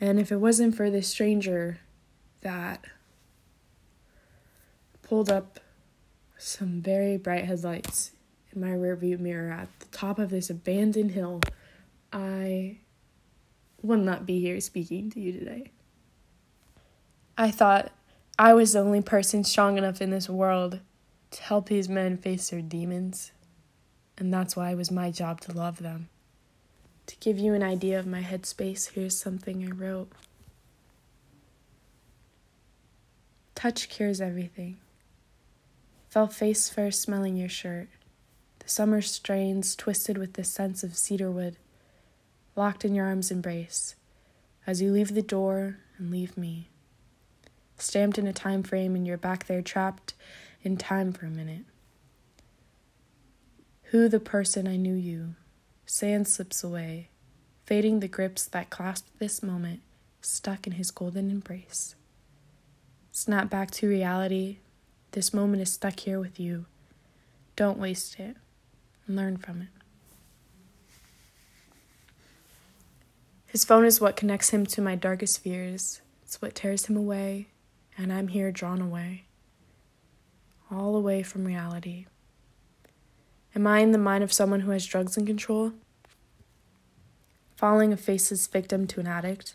And 0.02 0.18
if 0.18 0.32
it 0.32 0.38
wasn't 0.38 0.74
for 0.74 0.90
this 0.90 1.06
stranger 1.06 1.78
that 2.40 2.84
pulled 5.00 5.30
up 5.30 5.60
some 6.36 6.82
very 6.82 7.16
bright 7.16 7.44
headlights 7.44 8.10
in 8.52 8.60
my 8.60 8.70
rearview 8.70 9.20
mirror 9.20 9.52
at 9.52 9.68
the 9.78 9.86
top 9.96 10.18
of 10.18 10.30
this 10.30 10.50
abandoned 10.50 11.12
hill, 11.12 11.40
I 12.12 12.78
would 13.80 14.00
not 14.00 14.26
be 14.26 14.40
here 14.40 14.60
speaking 14.60 15.08
to 15.10 15.20
you 15.20 15.32
today. 15.38 15.70
I 17.38 17.52
thought 17.52 17.92
I 18.36 18.54
was 18.54 18.72
the 18.72 18.80
only 18.80 19.02
person 19.02 19.44
strong 19.44 19.78
enough 19.78 20.02
in 20.02 20.10
this 20.10 20.28
world 20.28 20.80
to 21.30 21.42
help 21.42 21.68
these 21.68 21.88
men 21.88 22.16
face 22.16 22.50
their 22.50 22.60
demons. 22.60 23.30
And 24.18 24.34
that's 24.34 24.56
why 24.56 24.72
it 24.72 24.76
was 24.76 24.90
my 24.90 25.12
job 25.12 25.40
to 25.42 25.52
love 25.52 25.78
them. 25.78 26.08
To 27.12 27.18
give 27.18 27.38
you 27.38 27.52
an 27.52 27.62
idea 27.62 27.98
of 27.98 28.06
my 28.06 28.22
headspace, 28.22 28.92
here's 28.92 29.18
something 29.18 29.62
I 29.62 29.70
wrote 29.70 30.10
Touch 33.54 33.90
cures 33.90 34.18
everything. 34.18 34.78
Fell 36.08 36.26
face 36.26 36.70
first 36.70 37.02
smelling 37.02 37.36
your 37.36 37.50
shirt. 37.50 37.90
The 38.60 38.70
summer 38.70 39.02
strains 39.02 39.76
twisted 39.76 40.16
with 40.16 40.32
the 40.32 40.42
sense 40.42 40.82
of 40.82 40.96
cedarwood. 40.96 41.58
Locked 42.56 42.82
in 42.82 42.94
your 42.94 43.04
arms' 43.04 43.30
embrace. 43.30 43.94
As 44.66 44.80
you 44.80 44.90
leave 44.90 45.12
the 45.12 45.20
door 45.20 45.80
and 45.98 46.10
leave 46.10 46.38
me. 46.38 46.70
Stamped 47.76 48.16
in 48.16 48.26
a 48.26 48.32
time 48.32 48.62
frame 48.62 48.96
and 48.96 49.06
you're 49.06 49.18
back 49.18 49.48
there 49.48 49.60
trapped 49.60 50.14
in 50.62 50.78
time 50.78 51.12
for 51.12 51.26
a 51.26 51.30
minute. 51.30 51.66
Who 53.90 54.08
the 54.08 54.18
person 54.18 54.66
I 54.66 54.76
knew 54.76 54.94
you? 54.94 55.34
Sand 55.94 56.26
slips 56.26 56.64
away, 56.64 57.10
fading 57.66 58.00
the 58.00 58.08
grips 58.08 58.46
that 58.46 58.70
clasped 58.70 59.18
this 59.18 59.42
moment, 59.42 59.82
stuck 60.22 60.66
in 60.66 60.72
his 60.72 60.90
golden 60.90 61.30
embrace. 61.30 61.96
Snap 63.10 63.50
back 63.50 63.70
to 63.72 63.86
reality. 63.86 64.56
This 65.10 65.34
moment 65.34 65.60
is 65.60 65.70
stuck 65.70 66.00
here 66.00 66.18
with 66.18 66.40
you. 66.40 66.64
Don't 67.56 67.78
waste 67.78 68.18
it. 68.18 68.38
Learn 69.06 69.36
from 69.36 69.60
it. 69.60 69.68
His 73.44 73.66
phone 73.66 73.84
is 73.84 74.00
what 74.00 74.16
connects 74.16 74.48
him 74.48 74.64
to 74.64 74.80
my 74.80 74.94
darkest 74.94 75.40
fears. 75.42 76.00
It's 76.22 76.40
what 76.40 76.54
tears 76.54 76.86
him 76.86 76.96
away, 76.96 77.48
and 77.98 78.10
I'm 78.10 78.28
here 78.28 78.50
drawn 78.50 78.80
away. 78.80 79.24
All 80.70 80.96
away 80.96 81.22
from 81.22 81.44
reality. 81.44 82.06
Am 83.54 83.66
I 83.66 83.80
in 83.80 83.92
the 83.92 83.98
mind 83.98 84.24
of 84.24 84.32
someone 84.32 84.60
who 84.60 84.70
has 84.70 84.86
drugs 84.86 85.18
in 85.18 85.26
control? 85.26 85.74
Falling 87.62 87.92
a 87.92 87.96
faceless 87.96 88.48
victim 88.48 88.88
to 88.88 88.98
an 88.98 89.06
addict? 89.06 89.54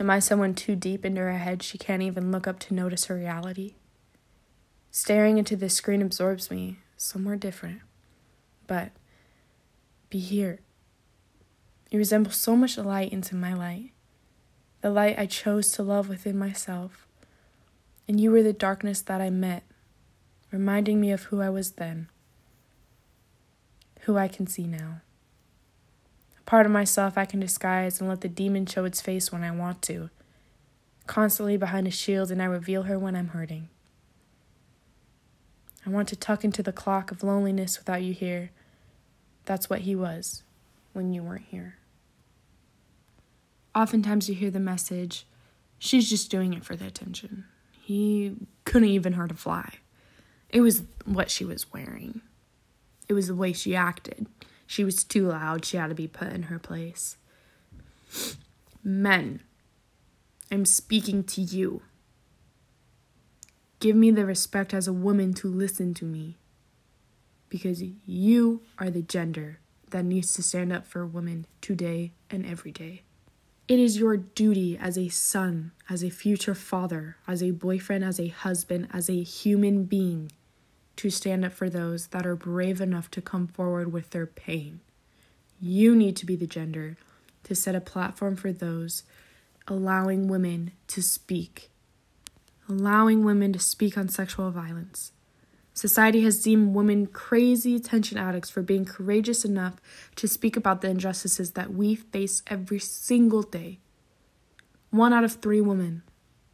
Am 0.00 0.10
I 0.10 0.18
someone 0.18 0.54
too 0.54 0.74
deep 0.74 1.04
into 1.04 1.20
her 1.20 1.38
head 1.38 1.62
she 1.62 1.78
can't 1.78 2.02
even 2.02 2.32
look 2.32 2.48
up 2.48 2.58
to 2.58 2.74
notice 2.74 3.04
her 3.04 3.14
reality? 3.14 3.74
Staring 4.90 5.38
into 5.38 5.54
this 5.54 5.72
screen 5.72 6.02
absorbs 6.02 6.50
me, 6.50 6.78
somewhere 6.96 7.36
different. 7.36 7.82
But 8.66 8.90
be 10.10 10.18
here. 10.18 10.62
You 11.92 12.00
resemble 12.00 12.32
so 12.32 12.56
much 12.56 12.76
light 12.76 13.12
into 13.12 13.36
my 13.36 13.54
light, 13.54 13.92
the 14.80 14.90
light 14.90 15.16
I 15.16 15.26
chose 15.26 15.70
to 15.74 15.84
love 15.84 16.08
within 16.08 16.36
myself. 16.36 17.06
And 18.08 18.20
you 18.20 18.32
were 18.32 18.42
the 18.42 18.52
darkness 18.52 19.00
that 19.00 19.20
I 19.20 19.30
met, 19.30 19.62
reminding 20.50 21.00
me 21.00 21.12
of 21.12 21.22
who 21.22 21.40
I 21.40 21.50
was 21.50 21.70
then 21.70 22.08
who 24.06 24.16
I 24.16 24.26
can 24.26 24.48
see 24.48 24.66
now. 24.66 25.02
Part 26.46 26.66
of 26.66 26.72
myself 26.72 27.16
I 27.16 27.24
can 27.24 27.40
disguise 27.40 28.00
and 28.00 28.08
let 28.08 28.20
the 28.20 28.28
demon 28.28 28.66
show 28.66 28.84
its 28.84 29.00
face 29.00 29.30
when 29.30 29.42
I 29.42 29.50
want 29.50 29.82
to. 29.82 30.10
Constantly 31.06 31.56
behind 31.56 31.86
a 31.86 31.90
shield, 31.90 32.30
and 32.30 32.42
I 32.42 32.46
reveal 32.46 32.84
her 32.84 32.98
when 32.98 33.16
I'm 33.16 33.28
hurting. 33.28 33.68
I 35.84 35.90
want 35.90 36.08
to 36.08 36.16
tuck 36.16 36.44
into 36.44 36.62
the 36.62 36.72
clock 36.72 37.10
of 37.10 37.22
loneliness 37.22 37.78
without 37.78 38.02
you 38.02 38.12
here. 38.12 38.50
That's 39.44 39.68
what 39.68 39.80
he 39.80 39.96
was 39.96 40.42
when 40.92 41.12
you 41.12 41.22
weren't 41.22 41.46
here. 41.48 41.76
Oftentimes 43.74 44.28
you 44.28 44.34
hear 44.34 44.50
the 44.50 44.60
message, 44.60 45.26
she's 45.78 46.08
just 46.08 46.30
doing 46.30 46.52
it 46.52 46.64
for 46.64 46.76
the 46.76 46.86
attention. 46.86 47.46
He 47.80 48.36
couldn't 48.64 48.90
even 48.90 49.14
hurt 49.14 49.32
a 49.32 49.34
fly. 49.34 49.74
It 50.50 50.60
was 50.60 50.82
what 51.04 51.30
she 51.30 51.44
was 51.44 51.72
wearing. 51.72 52.20
It 53.08 53.14
was 53.14 53.26
the 53.28 53.34
way 53.34 53.52
she 53.52 53.74
acted. 53.74 54.26
She 54.72 54.84
was 54.84 55.04
too 55.04 55.26
loud. 55.26 55.66
She 55.66 55.76
had 55.76 55.88
to 55.88 55.94
be 55.94 56.08
put 56.08 56.32
in 56.32 56.44
her 56.44 56.58
place. 56.58 57.18
Men, 58.82 59.42
I'm 60.50 60.64
speaking 60.64 61.24
to 61.24 61.42
you. 61.42 61.82
Give 63.80 63.94
me 63.94 64.10
the 64.10 64.24
respect 64.24 64.72
as 64.72 64.88
a 64.88 64.92
woman 64.94 65.34
to 65.34 65.46
listen 65.46 65.92
to 65.92 66.06
me. 66.06 66.38
Because 67.50 67.82
you 68.06 68.62
are 68.78 68.88
the 68.88 69.02
gender 69.02 69.58
that 69.90 70.06
needs 70.06 70.32
to 70.36 70.42
stand 70.42 70.72
up 70.72 70.86
for 70.86 71.04
women 71.04 71.44
today 71.60 72.12
and 72.30 72.46
every 72.46 72.72
day. 72.72 73.02
It 73.68 73.78
is 73.78 73.98
your 73.98 74.16
duty 74.16 74.78
as 74.80 74.96
a 74.96 75.10
son, 75.10 75.72
as 75.90 76.02
a 76.02 76.08
future 76.08 76.54
father, 76.54 77.18
as 77.28 77.42
a 77.42 77.50
boyfriend, 77.50 78.04
as 78.04 78.18
a 78.18 78.28
husband, 78.28 78.88
as 78.90 79.10
a 79.10 79.22
human 79.22 79.84
being 79.84 80.32
to 80.96 81.10
stand 81.10 81.44
up 81.44 81.52
for 81.52 81.68
those 81.70 82.08
that 82.08 82.26
are 82.26 82.36
brave 82.36 82.80
enough 82.80 83.10
to 83.12 83.22
come 83.22 83.46
forward 83.46 83.92
with 83.92 84.10
their 84.10 84.26
pain. 84.26 84.80
You 85.60 85.94
need 85.94 86.16
to 86.16 86.26
be 86.26 86.36
the 86.36 86.46
gender 86.46 86.96
to 87.44 87.54
set 87.54 87.74
a 87.74 87.80
platform 87.80 88.36
for 88.36 88.52
those 88.52 89.04
allowing 89.68 90.28
women 90.28 90.72
to 90.88 91.02
speak, 91.02 91.70
allowing 92.68 93.24
women 93.24 93.52
to 93.52 93.58
speak 93.58 93.96
on 93.96 94.08
sexual 94.08 94.50
violence. 94.50 95.12
Society 95.74 96.22
has 96.22 96.42
deemed 96.42 96.74
women 96.74 97.06
crazy 97.06 97.74
attention 97.74 98.18
addicts 98.18 98.50
for 98.50 98.60
being 98.60 98.84
courageous 98.84 99.44
enough 99.44 99.76
to 100.16 100.28
speak 100.28 100.56
about 100.56 100.82
the 100.82 100.90
injustices 100.90 101.52
that 101.52 101.72
we 101.72 101.94
face 101.94 102.42
every 102.46 102.78
single 102.78 103.42
day. 103.42 103.78
One 104.90 105.14
out 105.14 105.24
of 105.24 105.34
three 105.34 105.62
women 105.62 106.02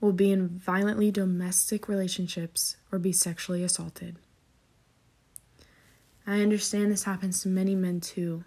will 0.01 0.13
be 0.13 0.31
in 0.31 0.49
violently 0.49 1.11
domestic 1.11 1.89
relationships 1.89 2.77
or 2.93 3.01
be 3.01 3.11
sexually 3.11 3.65
assaulted. 3.65 4.19
I 6.29 6.43
understand 6.43 6.93
this 6.93 7.05
happens 7.05 7.41
to 7.41 7.49
many 7.49 7.75
men 7.75 8.01
too. 8.01 8.45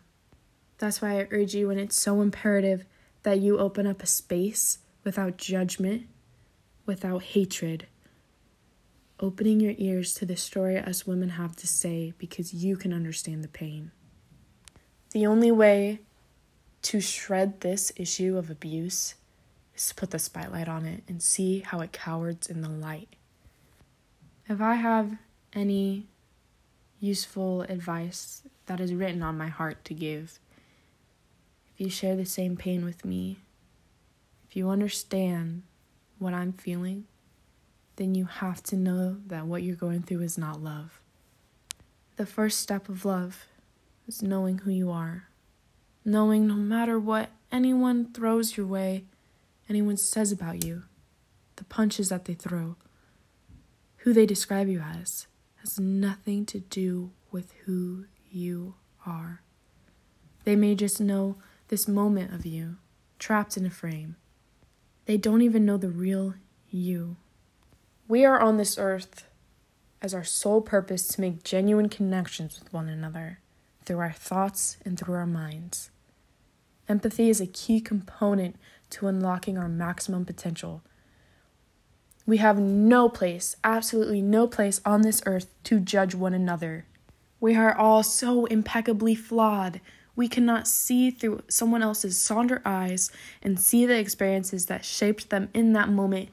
That's 0.77 1.01
why 1.01 1.19
I 1.19 1.27
urge 1.31 1.55
you 1.55 1.69
when 1.69 1.79
it's 1.79 1.99
so 1.99 2.21
imperative 2.21 2.85
that 3.23 3.39
you 3.39 3.57
open 3.57 3.87
up 3.87 4.03
a 4.03 4.05
space 4.05 4.77
without 5.03 5.37
judgment, 5.37 6.03
without 6.85 7.23
hatred. 7.23 7.87
Opening 9.19 9.59
your 9.59 9.73
ears 9.79 10.13
to 10.13 10.27
the 10.27 10.35
story 10.35 10.77
us 10.77 11.07
women 11.07 11.29
have 11.29 11.55
to 11.55 11.67
say 11.67 12.13
because 12.19 12.53
you 12.53 12.77
can 12.77 12.93
understand 12.93 13.43
the 13.43 13.47
pain. 13.47 13.91
The 15.09 15.25
only 15.25 15.51
way 15.51 16.01
to 16.83 17.01
shred 17.01 17.61
this 17.61 17.91
issue 17.95 18.37
of 18.37 18.51
abuse 18.51 19.15
is 19.75 19.87
to 19.87 19.95
put 19.95 20.11
the 20.11 20.19
spotlight 20.19 20.69
on 20.69 20.85
it 20.85 21.01
and 21.07 21.19
see 21.19 21.61
how 21.61 21.79
it 21.79 21.91
cowers 21.91 22.45
in 22.47 22.61
the 22.61 22.69
light. 22.69 23.15
If 24.47 24.61
I 24.61 24.75
have 24.75 25.17
any 25.53 26.05
useful 27.01 27.63
advice 27.63 28.43
that 28.67 28.79
is 28.79 28.93
written 28.93 29.23
on 29.23 29.37
my 29.37 29.47
heart 29.47 29.83
to 29.83 29.93
give. 29.93 30.39
If 31.73 31.81
you 31.81 31.89
share 31.89 32.15
the 32.15 32.25
same 32.25 32.55
pain 32.55 32.85
with 32.85 33.03
me, 33.03 33.39
if 34.47 34.55
you 34.55 34.69
understand 34.69 35.63
what 36.19 36.35
I'm 36.35 36.53
feeling, 36.53 37.05
then 37.95 38.13
you 38.13 38.25
have 38.25 38.61
to 38.63 38.75
know 38.75 39.17
that 39.27 39.47
what 39.47 39.63
you're 39.63 39.75
going 39.75 40.03
through 40.03 40.21
is 40.21 40.37
not 40.37 40.61
love. 40.61 41.01
The 42.17 42.25
first 42.25 42.59
step 42.59 42.87
of 42.87 43.03
love 43.03 43.45
is 44.07 44.21
knowing 44.21 44.59
who 44.59 44.71
you 44.71 44.91
are, 44.91 45.27
knowing 46.05 46.47
no 46.47 46.53
matter 46.55 46.99
what 46.99 47.31
anyone 47.51 48.13
throws 48.13 48.55
your 48.55 48.67
way, 48.67 49.05
anyone 49.67 49.97
says 49.97 50.31
about 50.31 50.63
you, 50.63 50.83
the 51.55 51.63
punches 51.63 52.09
that 52.09 52.25
they 52.25 52.35
throw, 52.35 52.75
who 53.97 54.13
they 54.13 54.27
describe 54.27 54.67
you 54.67 54.81
as 54.81 55.25
has 55.61 55.79
nothing 55.79 56.45
to 56.47 56.59
do 56.59 57.11
with 57.31 57.53
who 57.65 58.05
you 58.31 58.75
are. 59.05 59.41
They 60.43 60.55
may 60.55 60.75
just 60.75 60.99
know 60.99 61.35
this 61.67 61.87
moment 61.87 62.33
of 62.33 62.45
you, 62.45 62.77
trapped 63.19 63.57
in 63.57 63.65
a 63.65 63.69
frame. 63.69 64.15
They 65.05 65.17
don't 65.17 65.41
even 65.41 65.65
know 65.65 65.77
the 65.77 65.89
real 65.89 66.33
you. 66.69 67.17
We 68.07 68.25
are 68.25 68.39
on 68.39 68.57
this 68.57 68.77
earth 68.77 69.27
as 70.01 70.13
our 70.13 70.23
sole 70.23 70.61
purpose 70.61 71.07
to 71.09 71.21
make 71.21 71.43
genuine 71.43 71.89
connections 71.89 72.59
with 72.59 72.73
one 72.73 72.89
another 72.89 73.39
through 73.85 73.99
our 73.99 74.11
thoughts 74.11 74.77
and 74.83 74.97
through 74.99 75.13
our 75.13 75.27
minds. 75.27 75.91
Empathy 76.89 77.29
is 77.29 77.39
a 77.39 77.47
key 77.47 77.79
component 77.79 78.55
to 78.89 79.07
unlocking 79.07 79.57
our 79.57 79.69
maximum 79.69 80.25
potential 80.25 80.81
we 82.25 82.37
have 82.37 82.59
no 82.59 83.09
place, 83.09 83.55
absolutely 83.63 84.21
no 84.21 84.47
place 84.47 84.79
on 84.85 85.01
this 85.01 85.21
earth 85.25 85.47
to 85.65 85.79
judge 85.79 86.13
one 86.15 86.33
another. 86.33 86.85
We 87.39 87.55
are 87.55 87.75
all 87.75 88.03
so 88.03 88.45
impeccably 88.45 89.15
flawed. 89.15 89.81
We 90.15 90.27
cannot 90.27 90.67
see 90.67 91.09
through 91.09 91.43
someone 91.47 91.81
else's 91.81 92.17
sonder 92.17 92.61
eyes 92.63 93.11
and 93.41 93.59
see 93.59 93.85
the 93.85 93.97
experiences 93.97 94.67
that 94.67 94.85
shaped 94.85 95.29
them 95.29 95.49
in 95.53 95.73
that 95.73 95.89
moment 95.89 96.29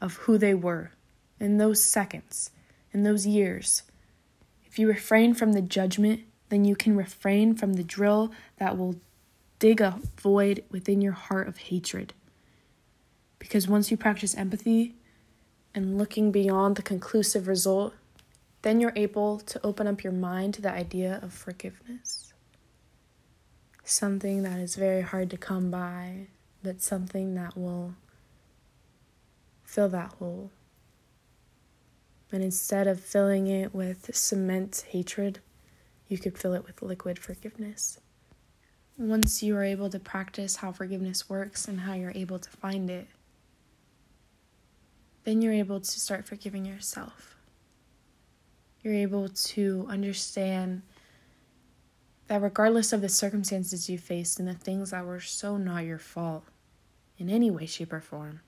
of 0.00 0.14
who 0.16 0.38
they 0.38 0.54
were, 0.54 0.92
in 1.40 1.58
those 1.58 1.82
seconds, 1.82 2.50
in 2.92 3.02
those 3.02 3.26
years. 3.26 3.82
If 4.64 4.78
you 4.78 4.86
refrain 4.86 5.34
from 5.34 5.52
the 5.52 5.62
judgment, 5.62 6.20
then 6.48 6.64
you 6.64 6.76
can 6.76 6.96
refrain 6.96 7.54
from 7.54 7.72
the 7.72 7.82
drill 7.82 8.32
that 8.58 8.78
will 8.78 8.96
dig 9.58 9.80
a 9.80 9.98
void 10.20 10.62
within 10.70 11.00
your 11.00 11.12
heart 11.12 11.48
of 11.48 11.56
hatred. 11.56 12.14
Because 13.38 13.66
once 13.66 13.90
you 13.90 13.96
practice 13.96 14.36
empathy, 14.36 14.94
and 15.74 15.98
looking 15.98 16.30
beyond 16.30 16.76
the 16.76 16.82
conclusive 16.82 17.48
result, 17.48 17.94
then 18.62 18.80
you're 18.80 18.92
able 18.94 19.38
to 19.40 19.60
open 19.64 19.86
up 19.86 20.04
your 20.04 20.12
mind 20.12 20.54
to 20.54 20.62
the 20.62 20.70
idea 20.72 21.18
of 21.22 21.32
forgiveness. 21.32 22.32
Something 23.84 24.42
that 24.44 24.58
is 24.58 24.76
very 24.76 25.02
hard 25.02 25.30
to 25.30 25.36
come 25.36 25.70
by, 25.70 26.28
but 26.62 26.80
something 26.80 27.34
that 27.34 27.56
will 27.56 27.94
fill 29.64 29.88
that 29.88 30.12
hole. 30.18 30.50
And 32.30 32.42
instead 32.42 32.86
of 32.86 33.00
filling 33.00 33.46
it 33.46 33.74
with 33.74 34.14
cement 34.14 34.84
hatred, 34.88 35.40
you 36.08 36.18
could 36.18 36.38
fill 36.38 36.54
it 36.54 36.64
with 36.64 36.82
liquid 36.82 37.18
forgiveness. 37.18 37.98
Once 38.96 39.42
you 39.42 39.56
are 39.56 39.64
able 39.64 39.90
to 39.90 39.98
practice 39.98 40.56
how 40.56 40.70
forgiveness 40.70 41.28
works 41.28 41.66
and 41.66 41.80
how 41.80 41.94
you're 41.94 42.12
able 42.14 42.38
to 42.38 42.50
find 42.50 42.88
it, 42.88 43.08
then 45.24 45.40
you're 45.42 45.52
able 45.52 45.80
to 45.80 46.00
start 46.00 46.26
forgiving 46.26 46.64
yourself. 46.64 47.36
You're 48.82 48.94
able 48.94 49.28
to 49.28 49.86
understand 49.88 50.82
that 52.26 52.42
regardless 52.42 52.92
of 52.92 53.00
the 53.00 53.08
circumstances 53.08 53.88
you 53.88 53.98
faced 53.98 54.38
and 54.38 54.48
the 54.48 54.54
things 54.54 54.90
that 54.90 55.04
were 55.04 55.20
so 55.20 55.56
not 55.56 55.84
your 55.84 55.98
fault 55.98 56.44
in 57.18 57.28
any 57.28 57.50
way, 57.50 57.66
shape, 57.66 57.92
or 57.92 58.00
form, 58.00 58.40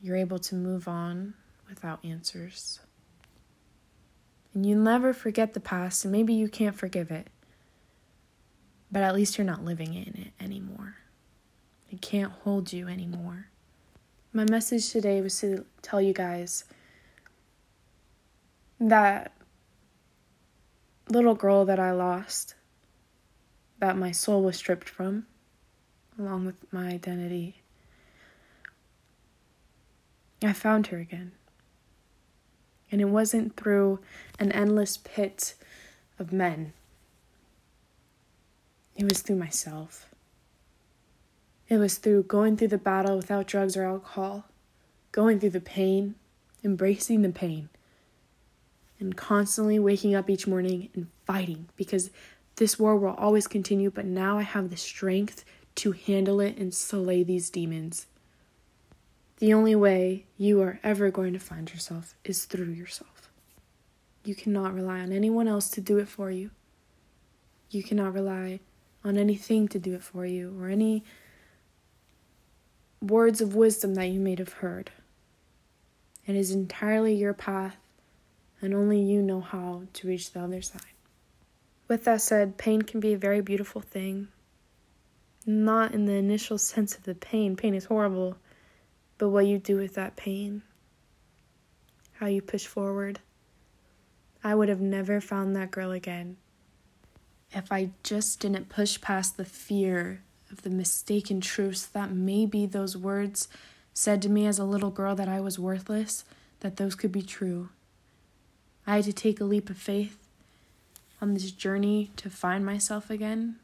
you're 0.00 0.16
able 0.16 0.38
to 0.38 0.54
move 0.54 0.88
on 0.88 1.34
without 1.68 2.04
answers. 2.04 2.80
And 4.54 4.64
you 4.64 4.74
never 4.74 5.12
forget 5.12 5.52
the 5.52 5.60
past, 5.60 6.04
and 6.04 6.12
maybe 6.12 6.32
you 6.32 6.48
can't 6.48 6.76
forgive 6.76 7.10
it, 7.10 7.28
but 8.90 9.02
at 9.02 9.14
least 9.14 9.36
you're 9.36 9.44
not 9.44 9.64
living 9.64 9.92
in 9.92 10.14
it 10.14 10.42
anymore. 10.42 10.96
It 11.90 12.00
can't 12.00 12.32
hold 12.32 12.72
you 12.72 12.88
anymore. 12.88 13.48
My 14.36 14.44
message 14.44 14.90
today 14.90 15.22
was 15.22 15.40
to 15.40 15.64
tell 15.80 15.98
you 15.98 16.12
guys 16.12 16.64
that 18.78 19.32
little 21.08 21.34
girl 21.34 21.64
that 21.64 21.80
I 21.80 21.92
lost, 21.92 22.54
that 23.78 23.96
my 23.96 24.12
soul 24.12 24.42
was 24.42 24.58
stripped 24.58 24.90
from, 24.90 25.24
along 26.18 26.44
with 26.44 26.70
my 26.70 26.88
identity. 26.88 27.62
I 30.42 30.52
found 30.52 30.88
her 30.88 30.98
again. 30.98 31.32
And 32.92 33.00
it 33.00 33.08
wasn't 33.08 33.56
through 33.56 34.00
an 34.38 34.52
endless 34.52 34.98
pit 34.98 35.54
of 36.18 36.30
men, 36.30 36.74
it 38.96 39.04
was 39.04 39.22
through 39.22 39.36
myself. 39.36 40.10
It 41.68 41.78
was 41.78 41.98
through 41.98 42.24
going 42.24 42.56
through 42.56 42.68
the 42.68 42.78
battle 42.78 43.16
without 43.16 43.46
drugs 43.46 43.76
or 43.76 43.84
alcohol, 43.84 44.44
going 45.10 45.40
through 45.40 45.50
the 45.50 45.60
pain, 45.60 46.14
embracing 46.62 47.22
the 47.22 47.30
pain, 47.30 47.68
and 49.00 49.16
constantly 49.16 49.78
waking 49.78 50.14
up 50.14 50.30
each 50.30 50.46
morning 50.46 50.90
and 50.94 51.08
fighting 51.24 51.68
because 51.76 52.10
this 52.56 52.78
war 52.78 52.96
will 52.96 53.14
always 53.14 53.46
continue, 53.46 53.90
but 53.90 54.04
now 54.04 54.38
I 54.38 54.42
have 54.42 54.70
the 54.70 54.76
strength 54.76 55.44
to 55.76 55.92
handle 55.92 56.40
it 56.40 56.56
and 56.56 56.72
slay 56.72 57.22
these 57.22 57.50
demons. 57.50 58.06
The 59.38 59.52
only 59.52 59.74
way 59.74 60.24
you 60.38 60.62
are 60.62 60.80
ever 60.82 61.10
going 61.10 61.34
to 61.34 61.38
find 61.38 61.70
yourself 61.70 62.14
is 62.24 62.46
through 62.46 62.70
yourself. 62.70 63.28
You 64.24 64.34
cannot 64.34 64.72
rely 64.72 65.00
on 65.00 65.12
anyone 65.12 65.46
else 65.46 65.68
to 65.70 65.80
do 65.80 65.98
it 65.98 66.08
for 66.08 66.30
you. 66.30 66.50
You 67.70 67.82
cannot 67.82 68.14
rely 68.14 68.60
on 69.04 69.18
anything 69.18 69.68
to 69.68 69.78
do 69.78 69.94
it 69.94 70.02
for 70.02 70.24
you 70.24 70.56
or 70.58 70.68
any 70.68 71.04
words 73.10 73.40
of 73.40 73.54
wisdom 73.54 73.94
that 73.94 74.06
you 74.06 74.20
may 74.20 74.36
have 74.36 74.54
heard. 74.54 74.90
It 76.26 76.36
is 76.36 76.50
entirely 76.50 77.14
your 77.14 77.34
path, 77.34 77.76
and 78.60 78.74
only 78.74 79.00
you 79.00 79.22
know 79.22 79.40
how 79.40 79.82
to 79.92 80.08
reach 80.08 80.32
the 80.32 80.40
other 80.40 80.62
side. 80.62 80.82
With 81.88 82.04
that 82.04 82.20
said, 82.20 82.58
pain 82.58 82.82
can 82.82 83.00
be 83.00 83.12
a 83.12 83.18
very 83.18 83.40
beautiful 83.40 83.80
thing. 83.80 84.28
Not 85.44 85.94
in 85.94 86.06
the 86.06 86.14
initial 86.14 86.58
sense 86.58 86.96
of 86.96 87.04
the 87.04 87.14
pain, 87.14 87.54
pain 87.54 87.74
is 87.74 87.84
horrible 87.84 88.36
but 89.18 89.30
what 89.30 89.46
you 89.46 89.58
do 89.58 89.76
with 89.76 89.94
that 89.94 90.16
pain, 90.16 90.62
how 92.14 92.26
you 92.26 92.42
push 92.42 92.66
forward. 92.66 93.20
I 94.44 94.54
would 94.54 94.68
have 94.68 94.80
never 94.80 95.20
found 95.20 95.56
that 95.56 95.70
girl 95.70 95.90
again 95.90 96.36
if 97.52 97.72
I 97.72 97.90
just 98.02 98.40
didn't 98.40 98.68
push 98.68 99.00
past 99.00 99.36
the 99.36 99.44
fear 99.44 100.22
of 100.50 100.62
the 100.62 100.70
mistaken 100.70 101.40
truths 101.40 101.86
that 101.86 102.10
maybe 102.10 102.66
those 102.66 102.96
words 102.96 103.48
said 103.92 104.20
to 104.22 104.28
me 104.28 104.46
as 104.46 104.58
a 104.58 104.64
little 104.64 104.90
girl 104.90 105.14
that 105.14 105.28
I 105.28 105.40
was 105.40 105.58
worthless, 105.58 106.24
that 106.60 106.76
those 106.76 106.94
could 106.94 107.12
be 107.12 107.22
true. 107.22 107.70
I 108.86 108.96
had 108.96 109.04
to 109.04 109.12
take 109.12 109.40
a 109.40 109.44
leap 109.44 109.70
of 109.70 109.76
faith 109.76 110.18
on 111.20 111.34
this 111.34 111.50
journey 111.50 112.10
to 112.16 112.30
find 112.30 112.64
myself 112.64 113.10
again 113.10 113.56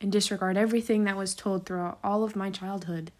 and 0.00 0.12
disregard 0.12 0.56
everything 0.56 1.04
that 1.04 1.16
was 1.16 1.34
told 1.34 1.66
throughout 1.66 1.98
all 2.04 2.24
of 2.24 2.36
my 2.36 2.50
childhood 2.50 3.10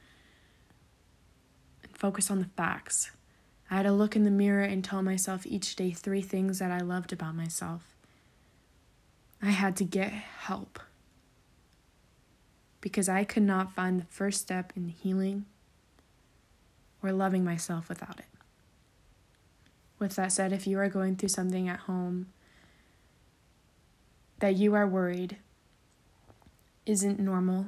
and 1.83 1.97
focus 1.97 2.31
on 2.31 2.39
the 2.39 2.51
facts. 2.57 3.11
I 3.71 3.77
had 3.77 3.83
to 3.85 3.93
look 3.93 4.17
in 4.17 4.25
the 4.25 4.31
mirror 4.31 4.63
and 4.63 4.85
tell 4.85 5.03
myself 5.03 5.47
each 5.47 5.77
day 5.77 5.93
three 5.93 6.23
things 6.23 6.59
that 6.59 6.71
I 6.71 6.81
loved 6.81 7.13
about 7.13 7.35
myself. 7.35 7.95
I 9.43 9.51
had 9.51 9.77
to 9.77 9.85
get 9.85 10.11
help 10.11 10.79
because 12.81 13.09
I 13.09 13.25
could 13.25 13.43
not 13.43 13.75
find 13.75 14.01
the 14.01 14.07
first 14.07 14.41
step 14.41 14.73
in 14.77 14.89
healing 14.89 15.47
or 17.03 17.13
loving 17.13 17.45
myself 17.45 17.89
without 17.89 18.19
it. 18.19 18.27
With 19.99 20.17
that 20.17 20.33
said, 20.33 20.53
if 20.53 20.67
you 20.67 20.79
are 20.79 20.89
going 20.89 21.17
through 21.17 21.29
something 21.29 21.69
at 21.69 21.81
home 21.81 22.29
that 24.39 24.57
you 24.57 24.75
are 24.75 24.87
worried 24.87 25.37
isn't 26.87 27.21
normal, 27.21 27.67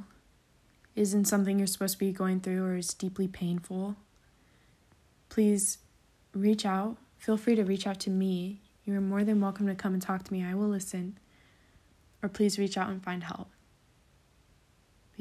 isn't 0.96 1.26
something 1.26 1.58
you're 1.58 1.66
supposed 1.66 1.94
to 1.94 1.98
be 1.98 2.12
going 2.12 2.40
through, 2.40 2.64
or 2.64 2.76
is 2.76 2.94
deeply 2.94 3.28
painful, 3.28 3.96
please 5.28 5.78
reach 6.34 6.64
out. 6.64 6.96
Feel 7.18 7.36
free 7.36 7.54
to 7.54 7.64
reach 7.64 7.86
out 7.86 8.00
to 8.00 8.10
me. 8.10 8.60
You 8.84 8.94
are 8.94 9.00
more 9.00 9.24
than 9.24 9.40
welcome 9.40 9.66
to 9.66 9.74
come 9.74 9.92
and 9.92 10.02
talk 10.02 10.24
to 10.24 10.32
me. 10.32 10.42
I 10.42 10.54
will 10.54 10.68
listen. 10.68 11.18
Or 12.22 12.28
please 12.28 12.58
reach 12.58 12.76
out 12.76 12.88
and 12.88 13.02
find 13.02 13.24
help. 13.24 13.48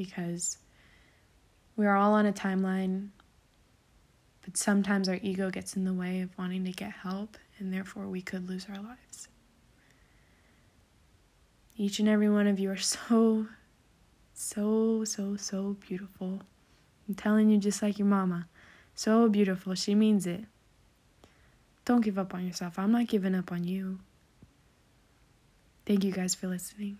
Because 0.04 0.58
we 1.76 1.86
are 1.86 1.96
all 1.96 2.14
on 2.14 2.26
a 2.26 2.32
timeline, 2.32 3.08
but 4.42 4.56
sometimes 4.56 5.08
our 5.08 5.18
ego 5.22 5.50
gets 5.50 5.76
in 5.76 5.84
the 5.84 5.94
way 5.94 6.20
of 6.20 6.36
wanting 6.36 6.64
to 6.64 6.72
get 6.72 6.90
help, 6.90 7.36
and 7.58 7.72
therefore 7.72 8.08
we 8.08 8.20
could 8.20 8.48
lose 8.48 8.66
our 8.68 8.82
lives. 8.82 9.28
Each 11.76 12.00
and 12.00 12.08
every 12.08 12.28
one 12.28 12.46
of 12.46 12.58
you 12.58 12.70
are 12.70 12.76
so, 12.76 13.46
so, 14.34 15.04
so, 15.04 15.36
so 15.36 15.76
beautiful. 15.86 16.40
I'm 17.08 17.14
telling 17.14 17.48
you, 17.48 17.58
just 17.58 17.82
like 17.82 17.98
your 17.98 18.08
mama. 18.08 18.48
So 18.94 19.28
beautiful. 19.28 19.74
She 19.74 19.94
means 19.94 20.26
it. 20.26 20.44
Don't 21.84 22.02
give 22.02 22.18
up 22.18 22.34
on 22.34 22.46
yourself. 22.46 22.78
I'm 22.78 22.92
not 22.92 23.08
giving 23.08 23.34
up 23.34 23.50
on 23.50 23.64
you. 23.64 23.98
Thank 25.86 26.04
you 26.04 26.12
guys 26.12 26.34
for 26.34 26.46
listening. 26.46 26.98